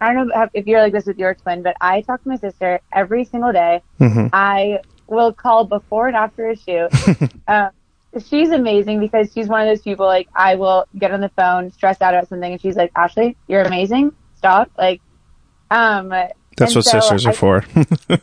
[0.00, 2.36] I don't know if you're like this with your twin, but I talk to my
[2.36, 3.82] sister every single day.
[4.00, 4.30] Mhm.
[4.32, 6.88] I will call before and after a shoot.
[7.48, 7.70] um,
[8.28, 11.70] she's amazing because she's one of those people like I will get on the phone
[11.72, 14.12] stressed out about something and she's like, Ashley, you're amazing.
[14.36, 14.70] Stop.
[14.78, 15.00] Like,
[15.70, 16.10] um,
[16.56, 17.64] That's what so sisters are I- for.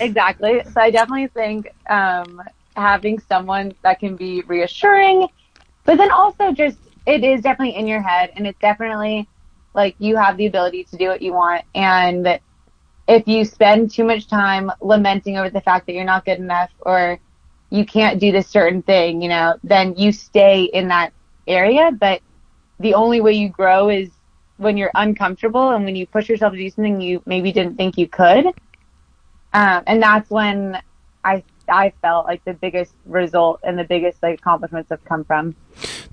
[0.00, 0.62] Exactly.
[0.72, 2.40] So I definitely think um,
[2.76, 5.26] having someone that can be reassuring,
[5.84, 9.26] but then also just it is definitely in your head, and it's definitely
[9.74, 11.64] like you have the ability to do what you want.
[11.74, 12.40] And
[13.06, 16.70] if you spend too much time lamenting over the fact that you're not good enough
[16.80, 17.18] or
[17.70, 21.12] you can't do this certain thing, you know, then you stay in that
[21.46, 21.90] area.
[21.90, 22.20] But
[22.80, 24.10] the only way you grow is
[24.56, 27.96] when you're uncomfortable and when you push yourself to do something you maybe didn't think
[27.96, 28.46] you could.
[29.52, 30.80] Um, and that's when
[31.24, 35.56] I I felt like the biggest result and the biggest like accomplishments have come from.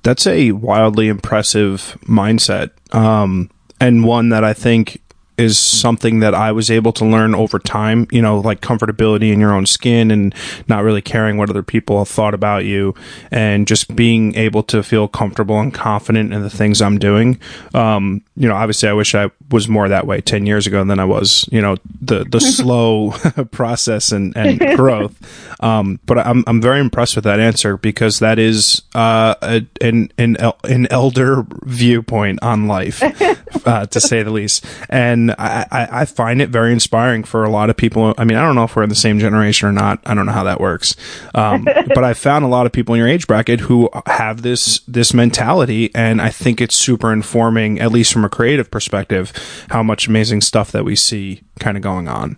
[0.03, 5.01] That's a wildly impressive mindset, um, and one that I think
[5.37, 8.07] is something that I was able to learn over time.
[8.11, 10.33] You know, like comfortability in your own skin and
[10.67, 12.93] not really caring what other people have thought about you,
[13.31, 17.39] and just being able to feel comfortable and confident in the things I'm doing.
[17.73, 20.99] Um, you know, obviously, I wish I was more that way ten years ago than
[20.99, 21.47] I was.
[21.51, 23.11] You know, the the slow
[23.51, 25.15] process and and growth.
[25.61, 30.11] Um, but I'm I'm very impressed with that answer because that is uh, a, an
[30.17, 33.01] an an elder viewpoint on life,
[33.65, 34.65] uh, to say the least.
[34.89, 38.13] And I, I I find it very inspiring for a lot of people.
[38.17, 39.99] I mean, I don't know if we're in the same generation or not.
[40.05, 40.95] I don't know how that works.
[41.33, 44.79] Um, but I found a lot of people in your age bracket who have this
[44.87, 49.31] this mentality, and I think it's super informing, at least from a creative perspective,
[49.69, 52.37] how much amazing stuff that we see kind of going on.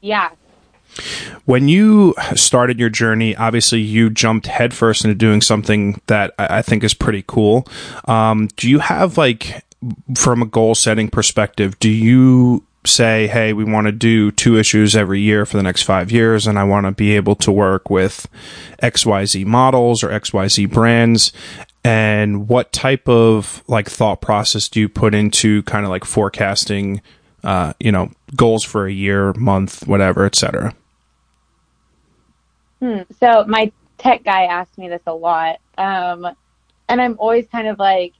[0.00, 0.30] Yeah.
[1.44, 6.62] When you started your journey, obviously you jumped headfirst into doing something that I I
[6.62, 7.66] think is pretty cool.
[8.06, 9.64] Um, do you have like,
[10.16, 14.96] from a goal setting perspective, do you say, hey, we want to do two issues
[14.96, 17.90] every year for the next five years, and I want to be able to work
[17.90, 18.26] with
[18.82, 21.32] XYZ models or XYZ brands?
[21.82, 27.00] And what type of like thought process do you put into kind of like forecasting,
[27.42, 30.74] uh, you know, goals for a year, month, whatever, et cetera?
[32.80, 33.00] Hmm.
[33.18, 36.26] So my tech guy asked me this a lot, um,
[36.88, 38.14] and I'm always kind of like,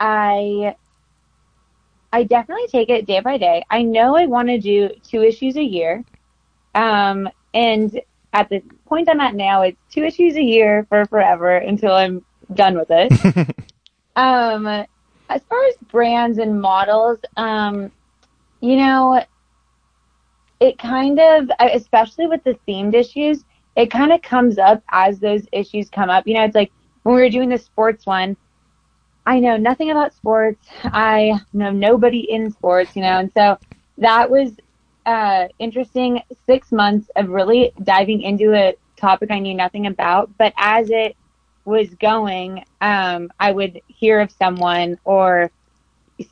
[0.00, 0.76] I,
[2.12, 3.64] I definitely take it day by day.
[3.70, 6.04] I know I want to do two issues a year,
[6.74, 8.00] um, and
[8.32, 12.24] at the point I'm at now, it's two issues a year for forever until I'm
[12.54, 13.54] done with it.
[14.16, 17.90] um, as far as brands and models, um,
[18.60, 19.22] you know,
[20.60, 23.44] it kind of, especially with the themed issues,
[23.76, 26.26] it kind of comes up as those issues come up.
[26.26, 28.36] You know, it's like when we were doing the sports one,
[29.28, 30.66] I know nothing about sports.
[30.84, 33.58] I know nobody in sports, you know, and so
[33.98, 34.52] that was
[35.04, 40.30] uh, interesting six months of really diving into a topic I knew nothing about.
[40.38, 41.14] But as it
[41.66, 45.50] was going, um, I would hear of someone or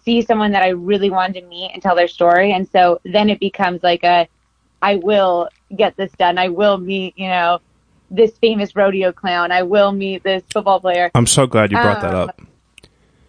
[0.02, 2.52] see someone that I really wanted to meet and tell their story.
[2.52, 4.26] And so then it becomes like a,
[4.80, 6.38] I will get this done.
[6.38, 7.60] I will meet, you know,
[8.10, 9.52] this famous rodeo clown.
[9.52, 11.10] I will meet this football player.
[11.14, 12.40] I'm so glad you brought that Um, up.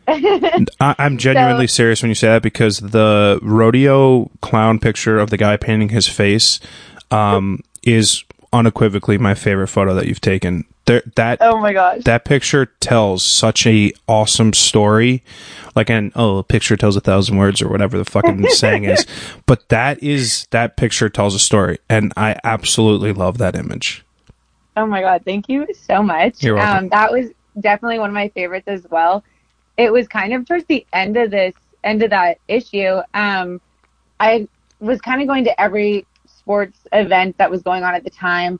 [0.79, 5.37] I, I'm genuinely serious when you say that because the rodeo clown picture of the
[5.37, 6.59] guy painting his face
[7.11, 10.65] um, is unequivocally my favorite photo that you've taken.
[10.85, 12.03] There, that oh my gosh.
[12.05, 15.21] that picture tells such a awesome story
[15.75, 19.05] like an oh a picture tells a thousand words or whatever the fucking saying is
[19.45, 24.05] but that is that picture tells a story and i absolutely love that image
[24.77, 26.43] Oh my god, thank you so much.
[26.43, 26.85] You're welcome.
[26.85, 29.23] Um, that was definitely one of my favorites as well.
[29.77, 32.99] It was kind of towards the end of this end of that issue.
[33.13, 33.61] Um,
[34.19, 34.47] I
[34.79, 38.59] was kind of going to every sports event that was going on at the time,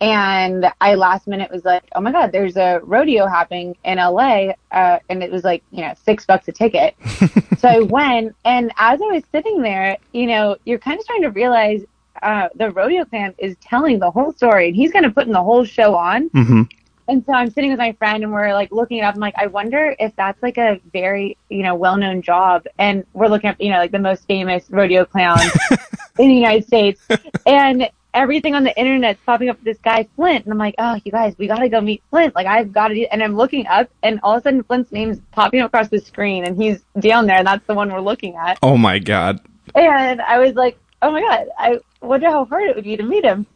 [0.00, 4.52] and I last minute was like, "Oh my god, there's a rodeo happening in LA,"
[4.72, 6.94] uh, and it was like you know six bucks a ticket.
[7.58, 11.22] so I went, and as I was sitting there, you know, you're kind of starting
[11.22, 11.82] to realize
[12.22, 15.32] uh, the rodeo clan is telling the whole story, and he's going to put in
[15.32, 16.30] the whole show on.
[16.30, 16.62] mm-hmm.
[17.06, 19.14] And so I'm sitting with my friend, and we're like looking it up.
[19.14, 22.64] I'm like, I wonder if that's like a very you know well known job.
[22.78, 25.38] And we're looking up, you know, like the most famous rodeo clown
[26.18, 27.06] in the United States.
[27.46, 30.98] And everything on the internet's popping up with this guy Flint, and I'm like, oh,
[31.04, 32.34] you guys, we gotta go meet Flint.
[32.34, 35.20] Like I've got to, and I'm looking up, and all of a sudden Flint's name's
[35.32, 38.36] popping up across the screen, and he's down there, and that's the one we're looking
[38.36, 38.58] at.
[38.62, 39.40] Oh my god!
[39.74, 43.02] And I was like, oh my god, I wonder how hard it would be to
[43.02, 43.46] meet him.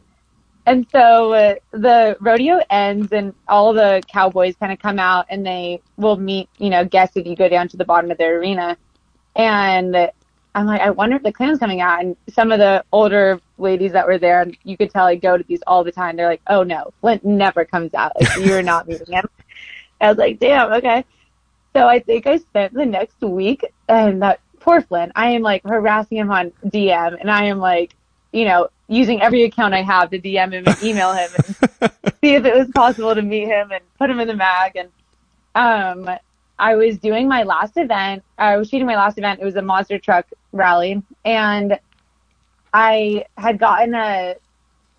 [0.65, 5.45] And so uh, the rodeo ends, and all the cowboys kind of come out, and
[5.45, 8.37] they will meet, you know, guests if you go down to the bottom of their
[8.37, 8.77] arena.
[9.35, 10.11] And
[10.55, 12.01] I'm like, I wonder if the clan's coming out.
[12.01, 15.37] And some of the older ladies that were there, and you could tell I go
[15.37, 16.15] to these all the time.
[16.15, 18.11] They're like, oh no, Flint never comes out.
[18.19, 19.25] Like, you're not meeting him.
[20.01, 21.05] I was like, damn, okay.
[21.75, 25.63] So I think I spent the next week, and that poor Flint, I am like
[25.63, 27.95] harassing him on DM, and I am like,
[28.31, 31.45] you know, using every account I have to DM him and email him and
[32.21, 34.75] see if it was possible to meet him and put him in the mag.
[34.75, 34.89] And
[35.55, 36.17] um,
[36.57, 38.23] I was doing my last event.
[38.37, 39.39] I was shooting my last event.
[39.41, 41.79] It was a monster truck rally, and
[42.73, 44.35] I had gotten a.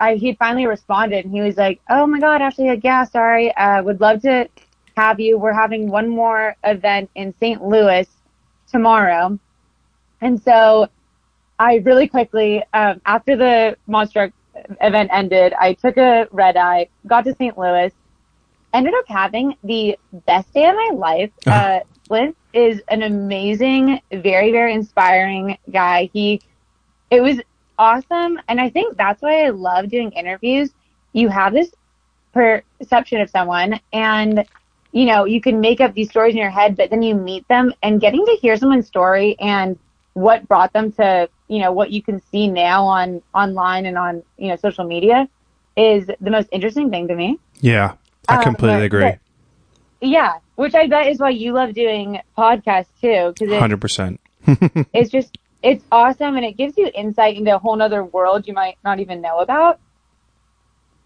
[0.01, 3.55] I he finally responded, and he was like, "Oh my God, Ashley, like, yeah, sorry,
[3.55, 4.49] uh, would love to
[4.97, 5.39] have you.
[5.39, 7.63] We're having one more event in St.
[7.63, 8.09] Louis
[8.71, 9.39] tomorrow,"
[10.23, 10.89] and so
[11.61, 14.33] I really quickly, um, after the monster
[14.81, 17.57] event ended, I took a red eye, got to St.
[17.57, 17.93] Louis,
[18.73, 21.31] ended up having the best day of my life.
[21.47, 26.09] Uh, Flint is an amazing, very, very inspiring guy.
[26.15, 26.41] He,
[27.11, 27.41] it was
[27.79, 28.41] awesome.
[28.49, 30.71] And I think that's why I love doing interviews.
[31.13, 31.73] You have this
[32.33, 34.47] perception of someone and,
[34.93, 37.47] you know, you can make up these stories in your head, but then you meet
[37.49, 39.79] them and getting to hear someone's story and
[40.15, 44.23] what brought them to, you know, what you can see now on online and on,
[44.39, 45.29] you know, social media
[45.77, 47.39] is the most interesting thing to me.
[47.61, 47.95] Yeah.
[48.29, 49.03] I Um, completely but- agree.
[49.11, 49.19] but-
[50.01, 54.21] Yeah, which I bet is why you love doing podcasts too, because Hundred percent.
[54.95, 58.55] it's just it's awesome and it gives you insight into a whole nother world you
[58.55, 59.79] might not even know about.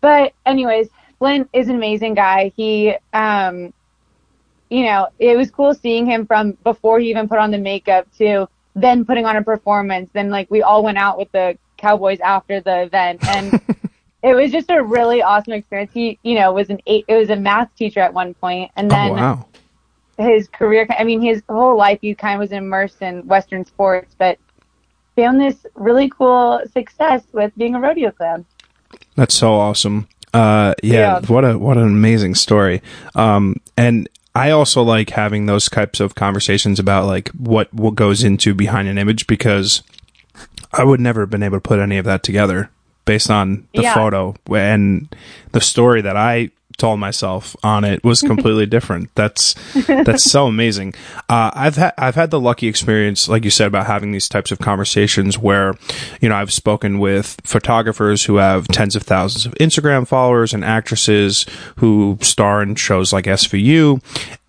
[0.01, 2.53] But anyways, Flint is an amazing guy.
[2.57, 3.73] He, um,
[4.71, 8.07] you know, it was cool seeing him from before he even put on the makeup
[8.19, 10.11] to then putting on a performance.
[10.13, 13.61] Then like we all went out with the Cowboys after the event and
[14.23, 15.93] it was just a really awesome experience.
[15.93, 18.91] He, you know, was an eight, it was a math teacher at one point and
[18.91, 19.47] then oh wow.
[20.19, 20.87] his career.
[20.99, 24.39] I mean, his whole life he kind of was immersed in Western sports, but
[25.17, 28.45] found this really cool success with being a rodeo clown.
[29.15, 30.09] That's so awesome.
[30.33, 31.21] Uh, yeah, Yeah.
[31.27, 32.83] what a what an amazing story.
[33.15, 38.25] Um, and I also like having those types of conversations about like what what goes
[38.25, 39.83] into behind an image because
[40.73, 42.70] I would never have been able to put any of that together
[43.05, 43.94] based on the Yeah.
[43.94, 45.14] photo and
[45.53, 49.15] the story that I told myself on it was completely different.
[49.15, 49.55] That's
[49.87, 50.95] that's so amazing.
[51.29, 54.51] Uh, I've had I've had the lucky experience, like you said, about having these types
[54.51, 55.75] of conversations where,
[56.21, 60.65] you know, I've spoken with photographers who have tens of thousands of Instagram followers and
[60.65, 64.01] actresses who star in shows like SVU,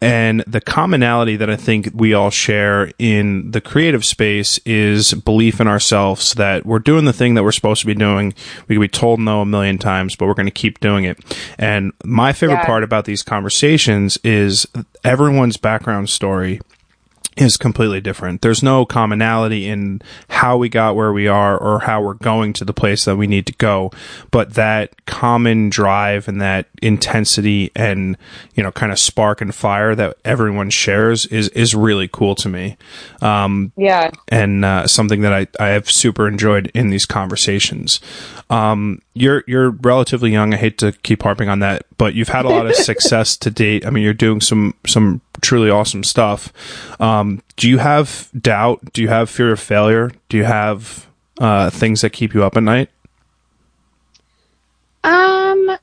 [0.01, 5.59] and the commonality that I think we all share in the creative space is belief
[5.59, 8.33] in ourselves that we're doing the thing that we're supposed to be doing.
[8.67, 11.17] We can be told no a million times, but we're going to keep doing it.
[11.57, 12.65] And my favorite Yeah.
[12.65, 14.65] part about these conversations is
[15.03, 16.61] everyone's background story
[17.37, 18.41] is completely different.
[18.41, 22.65] There's no commonality in how we got where we are or how we're going to
[22.65, 23.91] the place that we need to go,
[24.31, 28.17] but that common drive and that intensity and,
[28.55, 32.47] you know, kind of spark and fire that everyone shares is, is really cool to
[32.47, 32.77] me.
[33.21, 34.11] Um, Yeah.
[34.29, 37.99] and uh, something that I, I have super enjoyed in these conversations.
[38.49, 40.53] Um, you're you're relatively young.
[40.53, 43.49] I hate to keep harping on that, but you've had a lot of success to
[43.49, 43.85] date.
[43.85, 46.51] I mean, you're doing some some truly awesome stuff.
[46.99, 48.93] Um, do you have doubt?
[48.93, 50.11] Do you have fear of failure?
[50.29, 51.07] Do you have
[51.39, 52.89] uh, things that keep you up at night?
[55.03, 55.77] Um,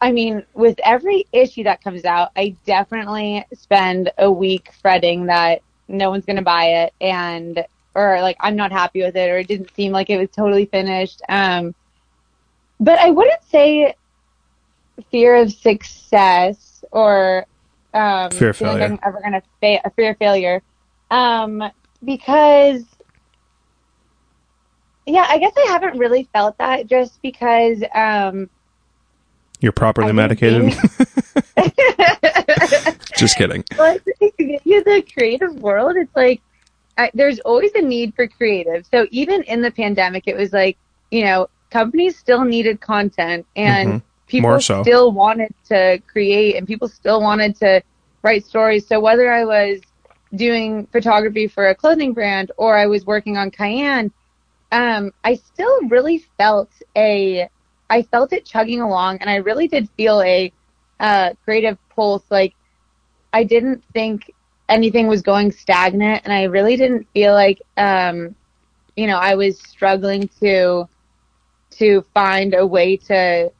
[0.00, 5.60] I mean, with every issue that comes out, I definitely spend a week fretting that
[5.88, 9.38] no one's going to buy it and, or like I'm not happy with it or
[9.38, 11.20] it didn't seem like it was totally finished.
[11.28, 11.74] Um,
[12.80, 13.94] but I wouldn't say
[15.10, 17.44] fear of success or,
[17.94, 18.84] um, Fear of failure.
[18.84, 20.62] I'm ever going to fa- a fear of failure.
[21.10, 21.62] Um,
[22.04, 22.84] because
[25.06, 28.50] yeah, I guess I haven't really felt that just because, um,
[29.60, 30.74] You're properly I medicated.
[33.16, 33.64] Just kidding.
[33.76, 36.40] Well, in the creative world, it's like
[36.98, 38.86] I, there's always a need for creative.
[38.86, 40.76] So even in the pandemic, it was like
[41.10, 44.02] you know companies still needed content and Mhm.
[44.28, 44.82] People so.
[44.82, 47.82] still wanted to create and people still wanted to
[48.22, 48.86] write stories.
[48.86, 49.80] So whether I was
[50.34, 54.12] doing photography for a clothing brand or I was working on Cayenne,
[54.70, 57.48] um, I still really felt a,
[57.90, 60.52] I felt it chugging along, and I really did feel a
[61.00, 62.24] uh, creative pulse.
[62.30, 62.54] Like
[63.32, 64.34] I didn't think
[64.68, 68.34] anything was going stagnant, and I really didn't feel like, um,
[68.96, 70.86] you know, I was struggling to
[71.70, 73.52] to find a way to,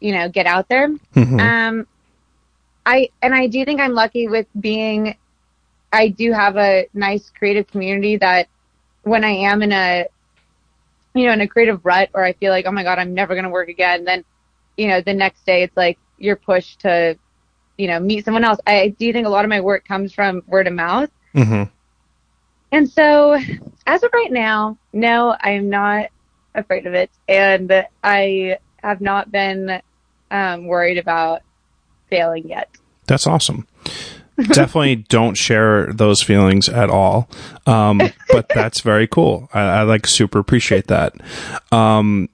[0.00, 0.88] you know, get out there.
[1.14, 1.40] Mhm.
[1.40, 1.86] Um,
[2.86, 5.16] I and I do think I'm lucky with being.
[5.92, 8.48] I do have a nice creative community that
[9.02, 10.06] when I am in a,
[11.14, 13.34] you know, in a creative rut or I feel like, oh my god, I'm never
[13.34, 14.24] gonna work again, then,
[14.76, 17.16] you know, the next day it's like you're pushed to,
[17.78, 18.58] you know, meet someone else.
[18.66, 21.10] I do think a lot of my work comes from word of mouth.
[21.34, 21.70] Mhm.
[22.72, 23.38] And so,
[23.86, 26.08] as of right now, no, I am not
[26.56, 29.80] afraid of it, and I have not been
[30.30, 31.42] um, worried about
[32.10, 32.68] failing yet.
[33.06, 33.66] That's awesome.
[34.36, 37.28] Definitely don't share those feelings at all.
[37.66, 39.48] Um, but that's very cool.
[39.54, 41.14] I, I like super appreciate that.
[41.72, 42.28] Um,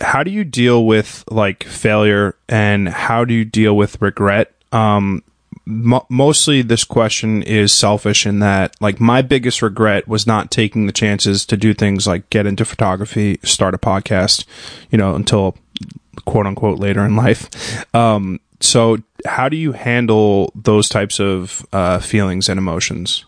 [0.00, 4.52] how do you deal with like failure and how do you deal with regret?
[4.72, 5.22] Um,
[5.66, 10.86] mo- mostly this question is selfish in that like my biggest regret was not taking
[10.86, 14.44] the chances to do things like get into photography, start a podcast,
[14.90, 15.56] you know, until
[16.24, 17.48] quote unquote later in life.
[17.94, 23.24] Um, so how do you handle those types of uh, feelings and emotions?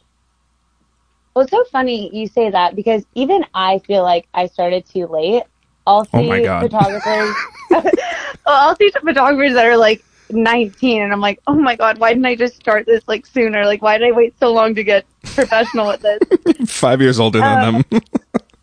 [1.35, 5.07] Well, it's so funny you say that because even I feel like I started too
[5.07, 5.45] late.
[5.87, 6.62] I'll see Oh my God.
[6.70, 7.35] photographers.
[7.70, 7.85] well,
[8.47, 12.11] I'll see some photographers that are like 19, and I'm like, oh my god, why
[12.12, 13.64] didn't I just start this like sooner?
[13.64, 16.18] Like, why did I wait so long to get professional at this?
[16.66, 18.01] Five years older than Um, them.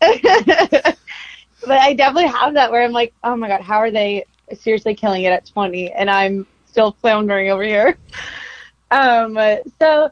[0.00, 4.24] but I definitely have that where I'm like, oh my god, how are they
[4.58, 7.96] seriously killing it at 20 and I'm still floundering over here?
[8.92, 9.38] Um,
[9.78, 10.10] so,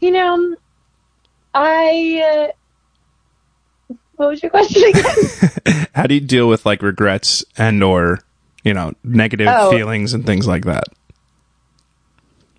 [0.00, 0.56] you know,
[1.52, 5.86] I, uh, what was your question again?
[5.94, 8.20] how do you deal with like regrets and or
[8.64, 9.70] you know negative Oh.
[9.70, 10.84] feelings and things like that?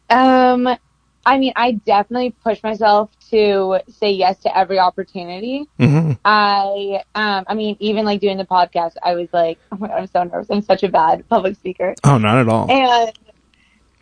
[0.09, 0.67] um,
[1.25, 5.67] I mean, I definitely push myself to say yes to every opportunity.
[5.77, 9.87] hmm I, um, I mean, even like doing the podcast, I was like, oh my
[9.87, 10.47] god, I'm so nervous.
[10.49, 11.95] I'm such a bad public speaker.
[12.03, 12.69] Oh, not at all.
[12.69, 13.11] And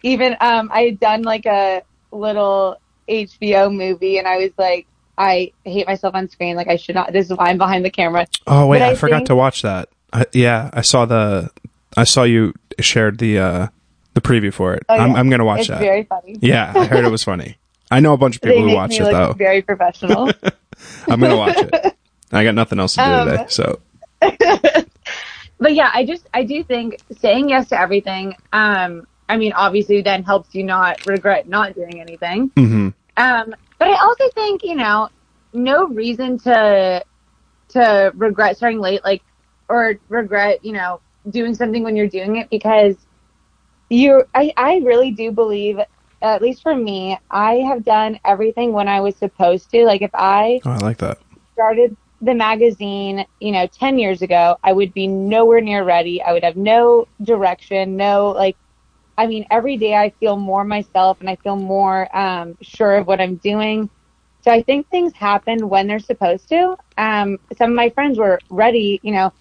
[0.01, 2.77] even um, I had done like a little
[3.07, 4.87] HBO movie, and I was like,
[5.17, 6.55] I hate myself on screen.
[6.55, 7.11] Like I should not.
[7.11, 8.25] This is why I'm behind the camera.
[8.47, 9.89] Oh wait, I, I forgot think- to watch that.
[10.11, 11.51] I, yeah, I saw the
[11.99, 13.67] I saw you shared the uh
[14.13, 14.83] the preview for it.
[14.89, 15.03] Oh, yeah.
[15.03, 15.79] I'm I'm gonna watch it's that.
[15.79, 16.37] very funny.
[16.41, 17.57] yeah, I heard it was funny.
[17.91, 19.33] I know a bunch of people who watch it though.
[19.33, 20.31] very professional.
[21.09, 21.95] I'm gonna watch it.
[22.31, 23.79] I got nothing else to do Um, today, so
[25.59, 28.35] but yeah, I just I do think saying yes to everything.
[28.53, 32.51] Um, I mean, obviously, then helps you not regret not doing anything.
[32.55, 35.09] hmm Um, but I also think, you know,
[35.53, 37.03] no reason to
[37.69, 39.21] to regret starting late, like,
[39.67, 43.05] or regret, you know, doing something when you're doing it because
[43.89, 44.23] you.
[44.33, 45.77] I I really do believe,
[46.21, 49.85] at least for me, I have done everything when I was supposed to.
[49.85, 51.17] Like, if I Oh, I like that.
[51.53, 56.21] started the magazine, you know, 10 years ago, I would be nowhere near ready.
[56.21, 58.57] I would have no direction, no, like,
[59.17, 63.07] I mean, every day I feel more myself and I feel more um, sure of
[63.07, 63.89] what I'm doing.
[64.43, 66.75] So I think things happen when they're supposed to.
[66.97, 69.31] Um, some of my friends were ready, you know,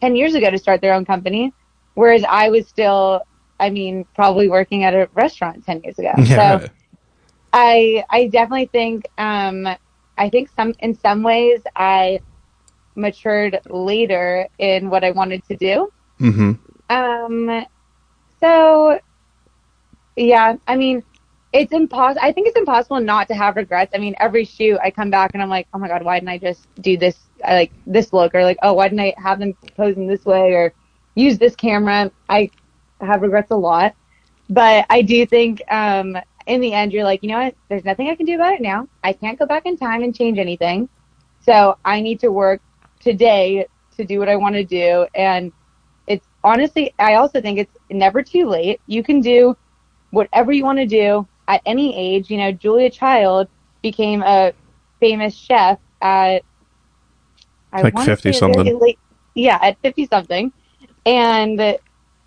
[0.00, 1.52] 10 years ago to start their own company,
[1.94, 3.22] whereas I was still,
[3.60, 6.12] I mean, probably working at a restaurant 10 years ago.
[6.18, 6.68] Yeah, so.
[7.52, 9.66] I I definitely think um
[10.18, 12.20] I think some in some ways I
[12.96, 15.92] matured later in what I wanted to do.
[16.18, 16.52] hmm
[16.90, 17.64] Um
[18.40, 18.98] so
[20.16, 21.02] yeah, I mean
[21.54, 23.92] it's impossible I think it's impossible not to have regrets.
[23.94, 26.30] I mean every shoot I come back and I'm like, "Oh my god, why didn't
[26.30, 29.40] I just do this I like this look or like, oh, why didn't I have
[29.40, 30.74] them posing this way or
[31.16, 32.50] use this camera?" I
[33.00, 33.94] have regrets a lot.
[34.50, 37.56] But I do think um in the end, you're like, you know what?
[37.70, 38.88] There's nothing I can do about it now.
[39.04, 40.88] I can't go back in time and change anything.
[41.40, 42.62] So I need to work
[43.00, 45.06] today to do what I want to do.
[45.14, 45.52] And
[46.06, 48.80] it's honestly, I also think it's never too late.
[48.86, 49.56] You can do
[50.10, 52.30] whatever you want to do at any age.
[52.30, 53.48] You know, Julia Child
[53.82, 54.52] became a
[55.00, 56.42] famous chef at
[57.72, 58.78] I Like 50 something.
[58.78, 58.98] late-
[59.34, 60.52] yeah, at 50 something.
[61.04, 61.58] And,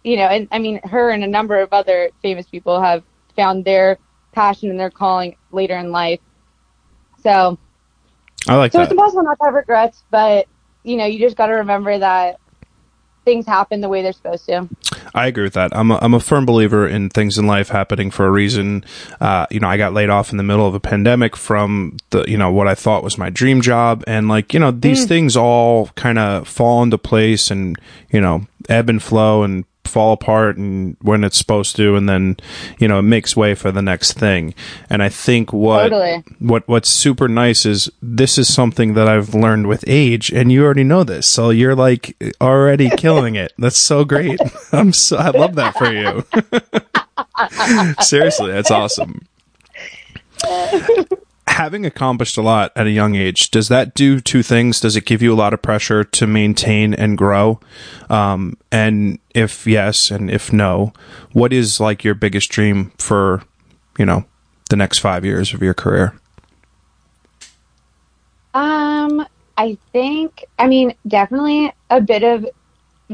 [0.03, 3.03] you know, and I mean, her and a number of other famous people have
[3.35, 3.97] found their
[4.33, 6.19] passion and their calling later in life.
[7.23, 7.57] So,
[8.47, 8.91] I like so it's that.
[8.91, 10.47] impossible not to have regrets, but
[10.83, 12.39] you know, you just got to remember that
[13.27, 14.69] things happen the way they're supposed to.
[15.13, 15.75] I agree with that.
[15.75, 18.85] I'm a, I'm a firm believer in things in life happening for a reason.
[19.19, 22.23] Uh, you know, I got laid off in the middle of a pandemic from the,
[22.25, 24.01] you know, what I thought was my dream job.
[24.07, 25.09] And like, you know, these mm.
[25.09, 27.77] things all kind of fall into place and,
[28.09, 32.37] you know, ebb and flow and fall apart and when it's supposed to and then
[32.79, 34.53] you know it makes way for the next thing.
[34.89, 36.23] And i think what totally.
[36.39, 40.63] what what's super nice is this is something that i've learned with age and you
[40.63, 43.53] already know this so you're like already killing it.
[43.57, 44.39] That's so great.
[44.71, 46.25] I'm so i love that for you.
[48.03, 49.21] Seriously that's awesome
[51.47, 54.79] having accomplished a lot at a young age, does that do two things?
[54.79, 57.59] Does it give you a lot of pressure to maintain and grow?
[58.09, 60.93] Um, and if yes, and if no,
[61.33, 63.43] what is like your biggest dream for,
[63.97, 64.25] you know,
[64.69, 66.13] the next five years of your career?
[68.53, 69.25] Um,
[69.57, 72.45] I think, I mean, definitely a bit of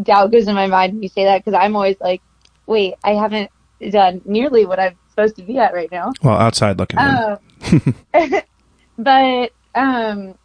[0.02, 2.22] doubt goes in my mind when you say that because I'm always like,
[2.66, 3.52] wait, I haven't
[3.92, 6.12] done nearly what I'm supposed to be at right now.
[6.22, 7.00] Well, outside looking.
[7.00, 7.38] Um,
[8.98, 10.36] but um,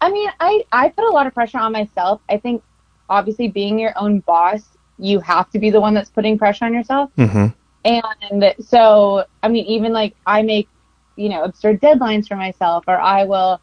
[0.00, 2.20] I mean, I I put a lot of pressure on myself.
[2.28, 2.62] I think
[3.08, 4.62] obviously being your own boss,
[4.98, 7.10] you have to be the one that's putting pressure on yourself.
[7.16, 7.46] Mm-hmm.
[7.84, 10.68] And so, I mean, even like I make,
[11.14, 13.60] you know, absurd deadlines for myself, or I will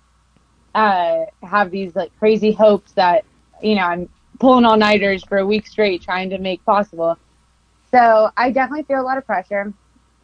[0.73, 3.25] uh, have these like crazy hopes that,
[3.61, 4.09] you know, I'm
[4.39, 7.17] pulling all nighters for a week straight trying to make possible.
[7.91, 9.73] So I definitely feel a lot of pressure.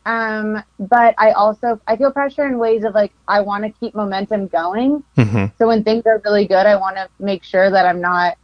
[0.06, 3.95] Um, but I also I feel pressure in ways of like I want to keep
[3.95, 5.04] momentum going.
[5.18, 5.45] Mm-hmm.
[5.58, 8.38] So when things are really good, I want to make sure that I'm not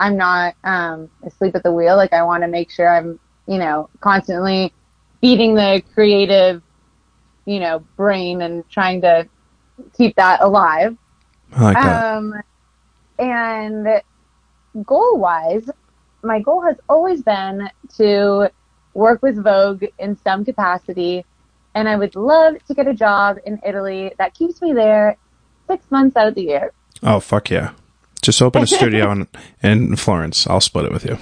[0.00, 1.96] I'm not um, asleep at the wheel.
[1.96, 4.72] Like I want to make sure I'm you know constantly
[5.20, 6.62] feeding the creative
[7.44, 9.28] you know brain and trying to
[9.96, 10.96] keep that alive.
[11.52, 12.16] I like that.
[12.16, 12.34] Um,
[13.18, 14.02] and
[14.84, 15.68] goal wise,
[16.22, 18.50] my goal has always been to
[18.94, 21.24] work with Vogue in some capacity,
[21.74, 25.16] and I would love to get a job in Italy that keeps me there
[25.68, 26.72] six months out of the year.
[27.02, 27.72] Oh fuck yeah!
[28.22, 29.28] Just open a studio in,
[29.62, 30.46] in Florence.
[30.46, 31.18] I'll split it with you.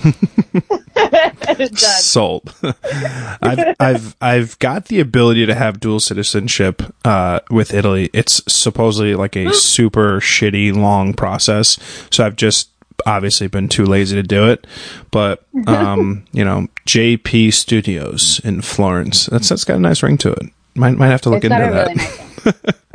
[1.76, 2.54] Sold.
[3.42, 8.08] I've I've I've got the ability to have dual citizenship uh, with Italy.
[8.12, 11.78] It's supposedly like a super shitty long process.
[12.10, 12.68] So I've just
[13.06, 14.66] obviously been too lazy to do it.
[15.10, 19.26] But um, you know, JP Studios in Florence.
[19.26, 20.50] That's that's got a nice ring to it.
[20.74, 21.86] Might might have to look it's into that.
[21.88, 22.28] Really nice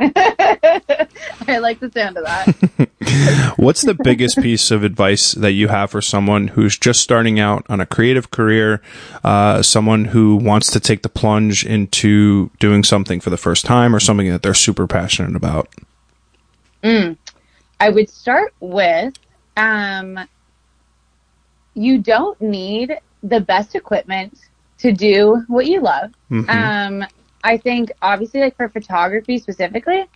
[1.48, 3.54] I like the sound of that.
[3.56, 7.64] What's the biggest piece of advice that you have for someone who's just starting out
[7.68, 8.82] on a creative career,
[9.24, 13.94] uh, someone who wants to take the plunge into doing something for the first time
[13.94, 15.68] or something that they're super passionate about?
[16.82, 17.16] Mm.
[17.80, 19.14] I would start with
[19.58, 20.18] um,
[21.74, 24.38] you don't need the best equipment
[24.78, 26.12] to do what you love.
[26.30, 26.48] Mm-hmm.
[26.48, 27.08] Um,
[27.42, 30.06] I think obviously like for photography specifically,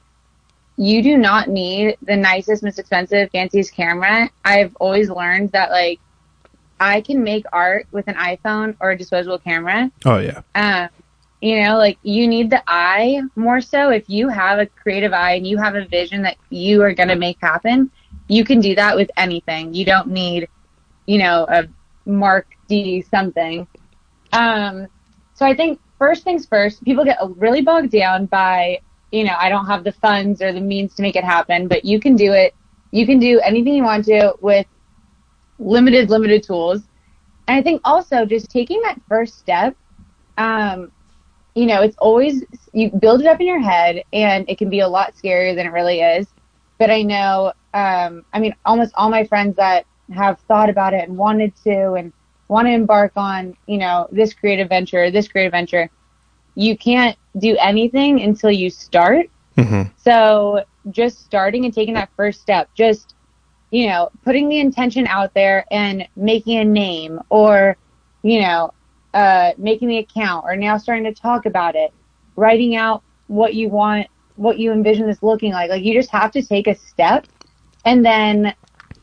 [0.76, 4.30] you do not need the nicest, most expensive, fanciest camera.
[4.44, 6.00] I've always learned that like
[6.80, 9.90] I can make art with an iPhone or a disposable camera.
[10.04, 10.42] Oh yeah.
[10.54, 10.88] Um,
[11.40, 13.90] you know, like you need the eye more so.
[13.90, 17.08] If you have a creative eye and you have a vision that you are going
[17.08, 17.90] to make happen,
[18.32, 19.74] you can do that with anything.
[19.74, 20.48] You don't need,
[21.06, 21.68] you know, a
[22.06, 23.66] Mark D something.
[24.32, 24.86] Um,
[25.34, 28.80] so I think first things first, people get really bogged down by,
[29.10, 31.84] you know, I don't have the funds or the means to make it happen, but
[31.84, 32.54] you can do it.
[32.90, 34.66] You can do anything you want to with
[35.58, 36.80] limited, limited tools.
[37.48, 39.76] And I think also just taking that first step,
[40.38, 40.90] um,
[41.54, 44.80] you know, it's always, you build it up in your head and it can be
[44.80, 46.26] a lot scarier than it really is.
[46.78, 51.08] But I know um, I mean, almost all my friends that have thought about it
[51.08, 52.12] and wanted to and
[52.48, 55.88] want to embark on, you know, this creative venture, this creative venture,
[56.54, 59.30] you can't do anything until you start.
[59.56, 59.90] Mm-hmm.
[59.96, 63.14] So just starting and taking that first step, just,
[63.70, 67.76] you know, putting the intention out there and making a name or,
[68.22, 68.74] you know,
[69.14, 71.92] uh, making the account or now starting to talk about it,
[72.36, 75.70] writing out what you want, what you envision this looking like.
[75.70, 77.26] Like you just have to take a step
[77.84, 78.54] and then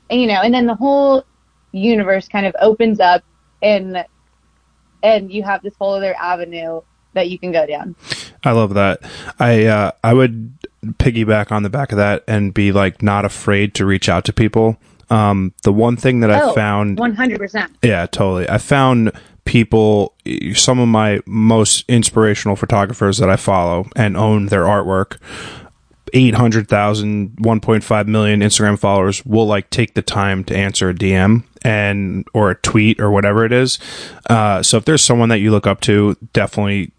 [0.09, 1.23] you know and then the whole
[1.71, 3.23] universe kind of opens up
[3.61, 4.05] and
[5.03, 6.81] and you have this whole other avenue
[7.13, 7.95] that you can go down
[8.43, 9.01] i love that
[9.39, 10.53] i uh, i would
[10.93, 14.33] piggyback on the back of that and be like not afraid to reach out to
[14.33, 14.77] people
[15.11, 17.77] um, the one thing that oh, I found 100%.
[17.83, 18.47] Yeah, totally.
[18.47, 19.11] I found
[19.45, 20.13] people
[20.53, 25.17] some of my most inspirational photographers that I follow and own their artwork
[26.13, 32.27] 800,000, 1.5 million Instagram followers will like take the time to answer a DM and
[32.33, 33.79] or a tweet or whatever it is.
[34.29, 36.91] Uh, so if there's someone that you look up to, definitely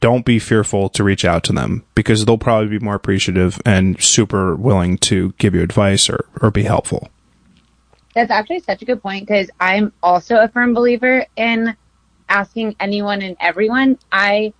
[0.00, 4.00] don't be fearful to reach out to them because they'll probably be more appreciative and
[4.00, 7.08] super willing to give you advice or, or be helpful.
[8.14, 11.76] That's actually such a good point because I'm also a firm believer in
[12.28, 13.98] asking anyone and everyone.
[14.12, 14.52] I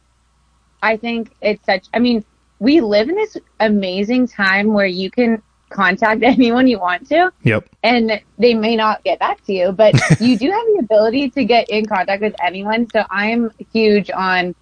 [0.82, 2.24] I think it's such I mean,
[2.62, 7.32] we live in this amazing time where you can contact anyone you want to.
[7.42, 7.68] Yep.
[7.82, 11.44] And they may not get back to you, but you do have the ability to
[11.44, 12.88] get in contact with anyone.
[12.90, 14.54] So I'm huge on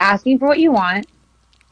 [0.00, 1.06] asking for what you want.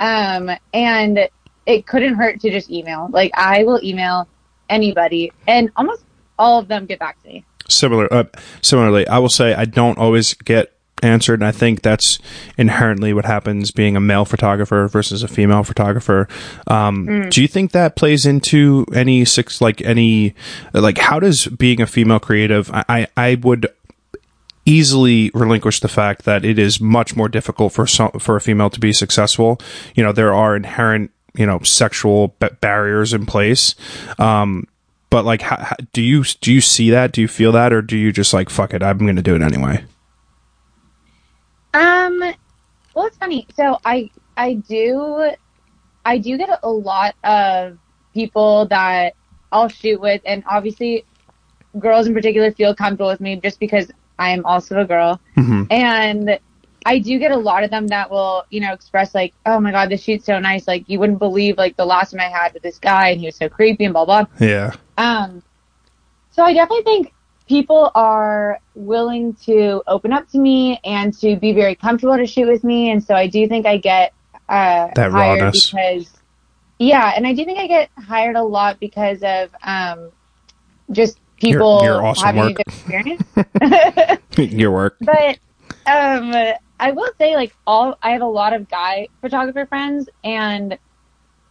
[0.00, 1.28] Um, and
[1.66, 3.08] it couldn't hurt to just email.
[3.10, 4.26] Like I will email
[4.70, 6.02] anybody and almost
[6.38, 7.44] all of them get back to me.
[7.68, 8.24] Similar, uh,
[8.62, 10.73] similarly, I will say I don't always get
[11.04, 12.18] answered, and I think that's
[12.56, 16.28] inherently what happens being a male photographer versus a female photographer.
[16.66, 20.34] Um, Do you think that plays into any six, like any,
[20.72, 22.70] like how does being a female creative?
[22.72, 23.66] I, I, I would
[24.66, 28.70] easily relinquish the fact that it is much more difficult for some, for a female
[28.70, 29.60] to be successful.
[29.94, 33.74] You know, there are inherent, you know, sexual ba- barriers in place.
[34.18, 34.66] Um,
[35.10, 37.12] but like, how, how, do you do you see that?
[37.12, 38.82] Do you feel that, or do you just like fuck it?
[38.82, 39.84] I'm going to do it anyway.
[41.74, 42.20] Um,
[42.94, 43.46] well, it's funny.
[43.54, 45.30] So I, I do,
[46.04, 47.78] I do get a lot of
[48.14, 49.14] people that
[49.52, 51.04] I'll shoot with, and obviously,
[51.78, 55.66] girls in particular feel comfortable with me just because I am also a girl, Mhm.
[55.70, 56.38] and
[56.86, 59.70] I do get a lot of them that will, you know, express like, "Oh my
[59.72, 60.68] god, this shoot's so nice!
[60.68, 63.26] Like, you wouldn't believe like the last one I had with this guy, and he
[63.26, 64.72] was so creepy and blah blah." Yeah.
[64.98, 65.42] Um,
[66.30, 67.13] so I definitely think
[67.48, 72.46] people are willing to open up to me and to be very comfortable to shoot
[72.48, 74.12] with me, and so I do think I get
[74.48, 75.70] uh, That hired rawness.
[75.70, 76.12] because,
[76.78, 80.10] yeah, and I do think I get hired a lot because of um,
[80.90, 82.56] just people your awesome having a work.
[82.56, 83.22] good experience.
[84.52, 84.96] Your work.
[85.00, 85.38] but
[85.86, 86.32] um,
[86.80, 90.78] I will say, like, all I have a lot of guy photographer friends, and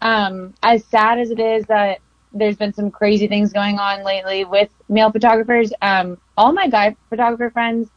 [0.02, 2.00] um, as sad as it is that
[2.34, 6.96] there's been some crazy things going on lately with male photographers, um, all my guy
[7.10, 7.90] photographer friends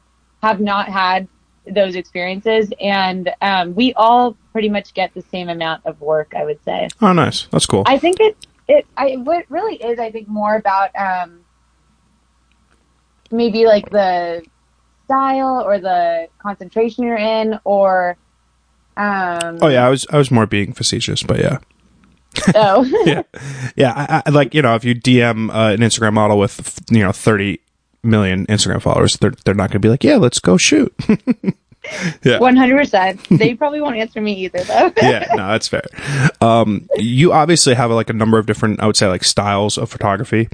[0.43, 1.27] have not had
[1.67, 6.33] those experiences, and um, we all pretty much get the same amount of work.
[6.37, 6.89] I would say.
[7.01, 7.47] Oh, nice.
[7.47, 7.83] That's cool.
[7.87, 11.41] I think it it I what really is I think more about um
[13.31, 14.45] maybe like the
[15.05, 18.17] style or the concentration you're in or
[18.97, 21.59] um oh yeah, I was I was more being facetious, but yeah.
[22.55, 23.23] oh yeah,
[23.77, 23.93] yeah.
[23.95, 27.13] I, I, like you know, if you DM uh, an Instagram model with you know
[27.13, 27.61] thirty
[28.03, 30.95] million Instagram followers, they're they're not going to be like, yeah, let's go shoot.
[32.25, 33.21] yeah, one hundred percent.
[33.31, 34.93] They probably won't answer me either though.
[35.03, 35.27] yeah.
[35.35, 35.85] No, that's fair.
[36.41, 39.91] Um, you obviously have like a number of different, I would say, like styles of
[39.91, 40.49] photography.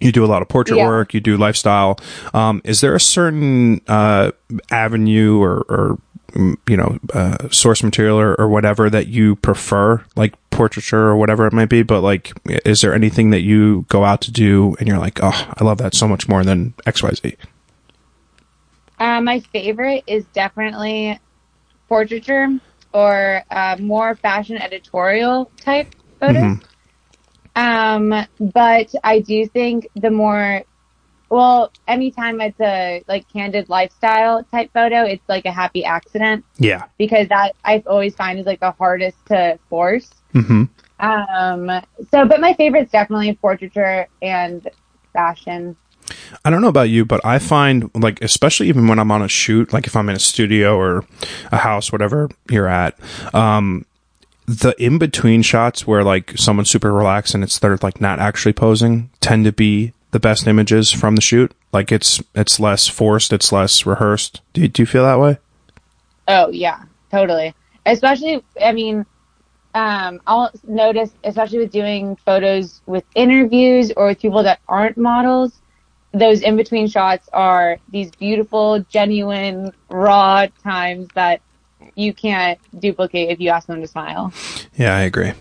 [0.00, 0.86] You do a lot of portrait Yeah.
[0.86, 1.14] work.
[1.14, 1.98] You do lifestyle.
[2.34, 4.32] Um, is there a certain uh,
[4.70, 5.98] avenue or, or
[6.32, 11.16] mm, you know uh, source material or, or whatever that you prefer, like portraiture or
[11.16, 11.82] whatever it might be?
[11.82, 15.52] But like, is there anything that you go out to do and you're like, oh,
[15.58, 17.36] I love that so much more than X Y Z?
[18.98, 21.18] Uh, my favorite is definitely
[21.88, 22.46] portraiture
[22.92, 26.42] or uh, more fashion editorial type photos.
[26.42, 26.62] Mhm.
[27.54, 30.62] Um, but I do think the more,
[31.28, 36.84] well, anytime it's a like candid lifestyle type photo, it's like a happy accident Yeah.
[36.98, 40.08] because that I always find is like the hardest to force.
[40.32, 40.64] Hmm
[41.00, 41.70] Um,
[42.10, 44.68] so, but my favorite is definitely portraiture and
[45.12, 45.76] fashion.
[46.44, 49.28] I don't know about you, but I find like especially even when I'm on a
[49.28, 51.04] shoot, like if I'm in a studio or
[51.50, 52.98] a house, whatever you're at,
[53.34, 53.84] um,
[54.46, 58.52] the in between shots where like someone's super relaxed and it's they're like not actually
[58.52, 61.52] posing tend to be the best images from the shoot.
[61.72, 64.40] Like it's it's less forced, it's less rehearsed.
[64.52, 65.38] Do you, do you feel that way?
[66.28, 67.54] Oh yeah, totally.
[67.86, 69.06] Especially, I mean,
[69.74, 75.60] um, I'll notice, especially with doing photos with interviews or with people that aren't models,
[76.12, 81.40] those in between shots are these beautiful, genuine, raw times that
[81.94, 84.32] you can't duplicate if you ask them to smile.
[84.74, 85.32] Yeah, I agree.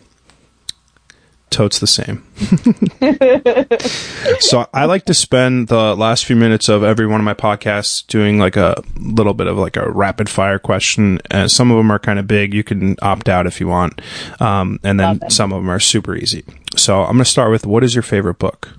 [1.51, 2.23] Totes the same.
[4.39, 8.07] so I like to spend the last few minutes of every one of my podcasts
[8.07, 11.19] doing like a little bit of like a rapid fire question.
[11.29, 12.53] And some of them are kind of big.
[12.53, 13.99] You can opt out if you want.
[14.39, 15.31] Um, and then Love it.
[15.33, 16.45] some of them are super easy.
[16.77, 18.69] So I'm going to start with what is your favorite book?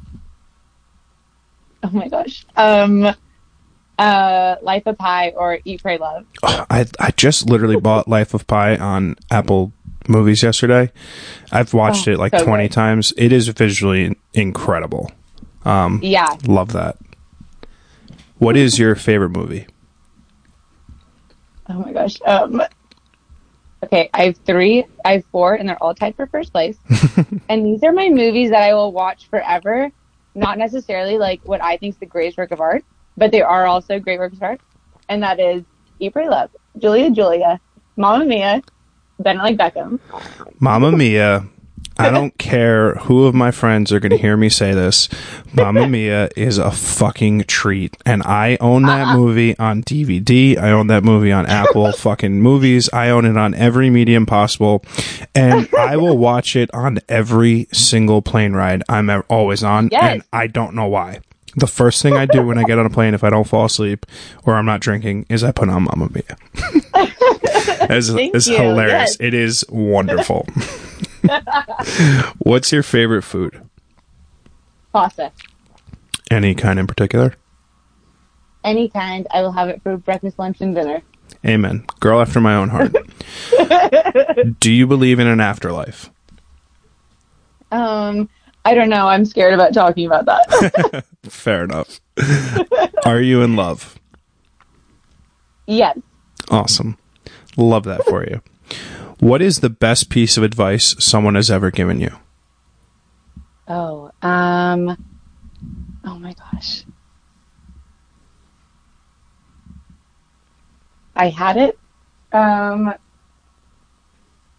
[1.83, 2.47] Oh my gosh.
[2.57, 3.07] Um,
[3.99, 6.25] uh, Life of Pi or Eat, Pray, Love.
[6.43, 9.75] I I just literally bought Life of Pi on Apple
[10.09, 10.91] movies yesterday.
[11.51, 12.73] I've watched Oh, it like so 20 good.
[12.73, 13.13] times.
[13.17, 15.11] It is visually incredible.
[15.65, 16.37] Um, Yeah.
[16.47, 16.97] love that.
[18.39, 19.67] What is your favorite movie?
[21.69, 22.17] Oh my gosh.
[22.27, 22.61] Um,
[23.85, 24.85] okay, I have three.
[25.05, 26.77] I have four, and they're all tied for first place.
[27.49, 29.91] and these are my movies that I will watch forever.
[30.35, 32.85] Not necessarily like what I think is the greatest work of art,
[33.17, 34.61] but they are also great works of art.
[35.09, 35.63] And that is
[36.01, 37.61] Eat, Pray, Love, Julia, Julia,
[37.97, 38.63] Mamma Mia,
[39.19, 40.01] Bend Like Beckham.
[40.61, 41.45] Mamma Mia.
[41.99, 45.09] I don't care who of my friends are going to hear me say this.
[45.53, 47.97] Mamma Mia is a fucking treat.
[48.07, 49.17] And I own that uh-uh.
[49.17, 50.57] movie on DVD.
[50.59, 52.89] I own that movie on Apple fucking movies.
[52.93, 54.85] I own it on every medium possible.
[55.35, 59.89] And I will watch it on every single plane ride I'm always on.
[59.93, 60.03] Yes.
[60.03, 61.21] And I don't know why.
[61.55, 63.67] The first thing I do when I get on a plane, if I don't fall
[63.67, 64.07] asleep
[64.45, 66.37] or I'm not drinking, is I put on Mamma Mia.
[67.91, 68.93] it's it's hilarious.
[68.93, 69.17] Yes.
[69.21, 70.47] It is wonderful.
[72.39, 73.61] What's your favorite food?
[74.93, 75.33] Pasta.
[76.31, 77.35] Any kind in particular?
[78.65, 79.27] Any kind.
[79.31, 81.03] I will have it for breakfast, lunch, and dinner.
[81.45, 81.85] Amen.
[82.01, 82.95] Girl after my own heart.
[84.61, 86.11] Do you believe in an afterlife?
[87.71, 88.29] Um,
[88.65, 89.09] I don't know.
[89.09, 91.05] I'm scared about talking about that.
[91.25, 92.01] Fair enough.
[93.05, 93.99] Are you in love?
[95.67, 95.99] yes.
[96.51, 96.99] Awesome.
[97.57, 98.43] Love that for you.
[99.21, 102.11] What is the best piece of advice someone has ever given you?
[103.69, 104.97] Oh, um,
[106.05, 106.85] oh my gosh.
[111.15, 111.79] I had it.
[112.33, 112.95] Um,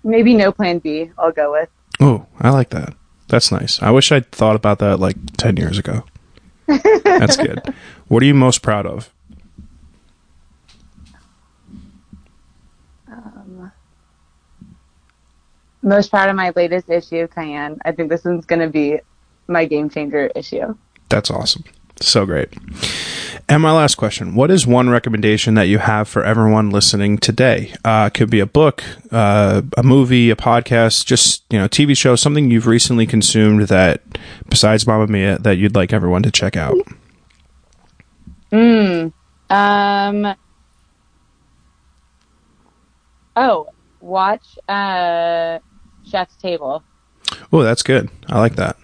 [0.04, 1.70] maybe no plan B, I'll go with.
[2.00, 2.96] Oh, I like that.
[3.34, 3.82] That's nice.
[3.82, 6.04] I wish I'd thought about that like 10 years ago.
[6.68, 7.64] That's good.
[8.08, 9.12] What are you most proud of?
[13.08, 13.72] Um,
[15.82, 17.80] most proud of my latest issue, Cayenne.
[17.84, 19.00] I think this one's going to be
[19.48, 20.78] my game changer issue.
[21.10, 21.64] That's awesome.
[22.04, 22.50] So great.
[23.48, 27.74] And my last question What is one recommendation that you have for everyone listening today?
[27.84, 32.16] Uh, could be a book, uh, a movie, a podcast, just, you know, TV show,
[32.16, 34.02] something you've recently consumed that,
[34.50, 36.76] besides Mamma Mia, that you'd like everyone to check out.
[39.50, 40.36] Um,
[43.36, 43.68] oh,
[44.02, 45.60] watch, uh,
[46.06, 46.84] Chef's Table.
[47.52, 48.10] Oh, that's good.
[48.28, 48.78] I like that.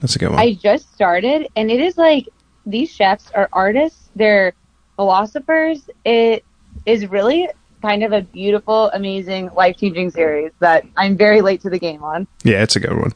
[0.00, 0.38] That's a good one.
[0.38, 2.28] I just started, and it is like
[2.66, 4.52] these chefs are artists, they're
[4.96, 5.88] philosophers.
[6.04, 6.44] It
[6.84, 7.48] is really
[7.82, 12.02] kind of a beautiful, amazing, life changing series that I'm very late to the game
[12.02, 12.26] on.
[12.42, 13.12] Yeah, it's a good one.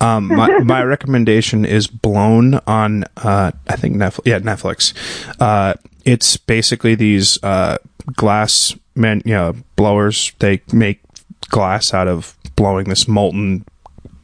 [0.00, 4.26] Um, my, my recommendation is Blown on, uh, I think Netflix.
[4.26, 4.94] Yeah, Netflix.
[5.40, 5.74] Uh,
[6.04, 7.78] it's basically these uh,
[8.14, 10.32] glass men, you know, blowers.
[10.38, 11.00] They make
[11.48, 13.64] glass out of blowing this molten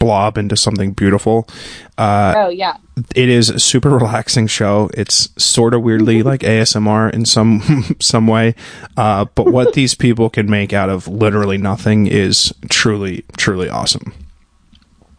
[0.01, 1.47] blob into something beautiful.
[1.97, 2.77] Uh, oh, yeah.
[3.15, 4.91] it is a super relaxing show.
[4.95, 8.57] It's sort of weirdly like ASMR in some some way,
[8.97, 14.13] uh, but what these people can make out of literally nothing is truly truly awesome.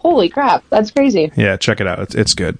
[0.01, 0.63] Holy crap.
[0.71, 1.31] That's crazy.
[1.35, 1.99] Yeah, check it out.
[1.99, 2.57] It's, it's good.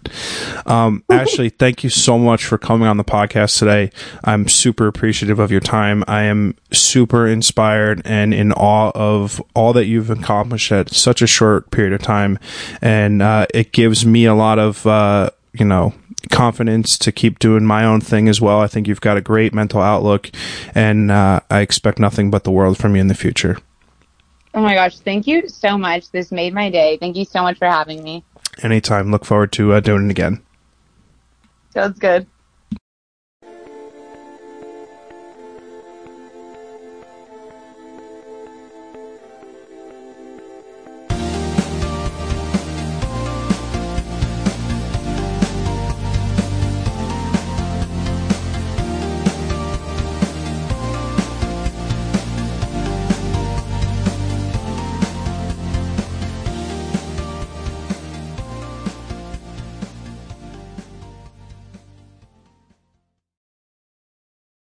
[0.67, 3.89] Um, Ashley, thank you so much for coming on the podcast today.
[4.23, 6.03] I'm super appreciative of your time.
[6.07, 11.27] I am super inspired and in awe of all that you've accomplished at such a
[11.27, 12.37] short period of time.
[12.79, 15.95] And uh, it gives me a lot of, uh, you know,
[16.29, 18.59] confidence to keep doing my own thing as well.
[18.59, 20.29] I think you've got a great mental outlook,
[20.75, 23.57] and uh, I expect nothing but the world from you in the future.
[24.53, 24.99] Oh my gosh.
[24.99, 26.11] Thank you so much.
[26.11, 26.97] This made my day.
[26.97, 28.23] Thank you so much for having me.
[28.61, 29.11] Anytime.
[29.11, 30.41] Look forward to uh, doing it again.
[31.73, 32.27] Sounds good.